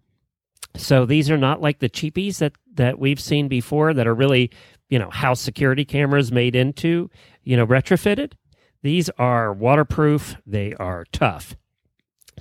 [0.77, 4.51] So these are not like the cheapies that that we've seen before that are really,
[4.89, 7.09] you know, house security cameras made into,
[7.43, 8.33] you know, retrofitted.
[8.81, 10.37] These are waterproof.
[10.45, 11.57] They are tough.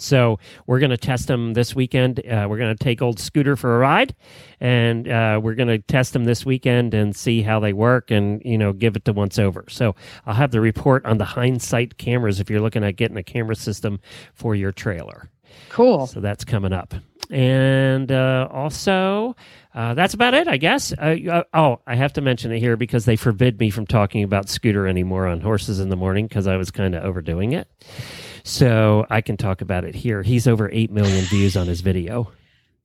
[0.01, 2.21] So we're going to test them this weekend.
[2.21, 4.15] Uh, we're going to take old Scooter for a ride,
[4.61, 8.43] and uh, we're going to test them this weekend and see how they work, and
[8.45, 9.65] you know, give it the once over.
[9.69, 9.95] So
[10.27, 13.57] I'll have the report on the hindsight cameras if you're looking at getting a camera
[13.57, 14.01] system
[14.35, 15.31] for your trailer.
[15.69, 16.07] Cool.
[16.07, 16.95] So that's coming up.
[17.31, 19.37] And uh, also,
[19.73, 20.93] uh, that's about it, I guess.
[20.93, 24.25] Uh, uh, oh, I have to mention it here because they forbid me from talking
[24.25, 27.69] about Scooter anymore on Horses in the Morning because I was kind of overdoing it.
[28.51, 30.23] So I can talk about it here.
[30.23, 32.33] He's over 8 million views on his video.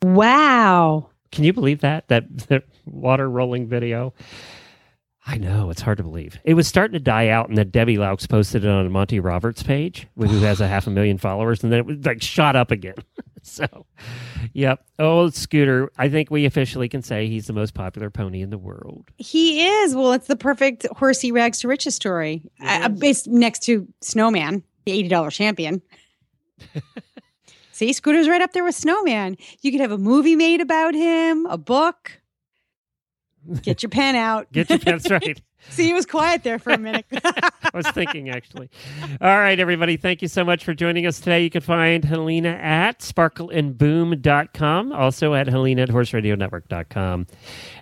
[0.03, 1.09] Wow.
[1.31, 2.07] Can you believe that?
[2.07, 4.13] That, that water rolling video?
[5.25, 6.37] I know it's hard to believe.
[6.43, 9.63] It was starting to die out, and then Debbie Laux posted it on Monty Roberts'
[9.63, 12.69] page, who has a half a million followers, and then it was like shot up
[12.69, 12.93] again.
[13.41, 13.65] so,
[14.53, 15.91] yep, old Scooter.
[15.97, 19.09] I think we officially can say he's the most popular pony in the world.
[19.17, 19.95] He is.
[19.95, 22.43] Well, it's the perfect horsey rags to riches story.
[22.61, 25.81] Uh, I, it's next to Snowman, the eighty dollar champion.
[27.71, 29.35] See, Scooter's right up there with Snowman.
[29.61, 32.21] You could have a movie made about him, a book.
[33.61, 34.51] Get your pen out.
[34.51, 35.41] Get your that's right.
[35.69, 37.05] See, he was quiet there for a minute.
[37.23, 38.69] I was thinking actually.
[39.21, 39.97] All right, everybody.
[39.97, 41.43] Thank you so much for joining us today.
[41.43, 47.27] You can find Helena at sparkleandboom.com, also at Helena at horseradionetwork.com.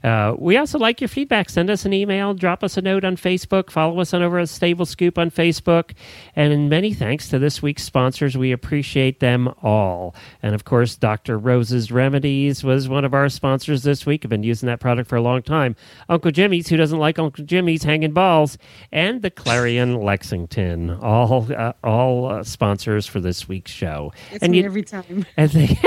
[0.03, 1.49] Uh, we also like your feedback.
[1.49, 4.49] Send us an email, drop us a note on Facebook, follow us on over at
[4.49, 5.91] Stable Scoop on Facebook.
[6.35, 8.37] And many thanks to this week's sponsors.
[8.37, 10.15] We appreciate them all.
[10.41, 11.37] And of course, Dr.
[11.37, 14.25] Rose's Remedies was one of our sponsors this week.
[14.25, 15.75] I've been using that product for a long time.
[16.09, 18.59] Uncle Jimmy's, who doesn't like Uncle Jimmy's hanging balls,
[18.91, 24.13] and the Clarion Lexington, all uh, all uh, sponsors for this week's show.
[24.31, 25.25] It's and me you- every time.
[25.37, 25.79] and thank,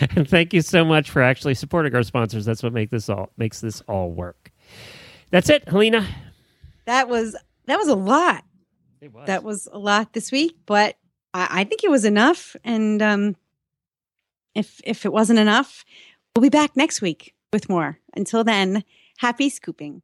[0.16, 2.44] and thank you so much for actually supporting our sponsors.
[2.44, 4.52] That's what make this all makes this all work.
[5.30, 6.06] That's it, Helena.
[6.84, 7.34] That was
[7.66, 8.44] that was a lot.
[9.00, 9.26] It was.
[9.26, 10.96] That was a lot this week, but
[11.32, 12.54] I, I think it was enough.
[12.62, 13.36] And um,
[14.54, 15.84] if if it wasn't enough,
[16.34, 17.98] we'll be back next week with more.
[18.14, 18.84] Until then,
[19.18, 20.02] happy scooping.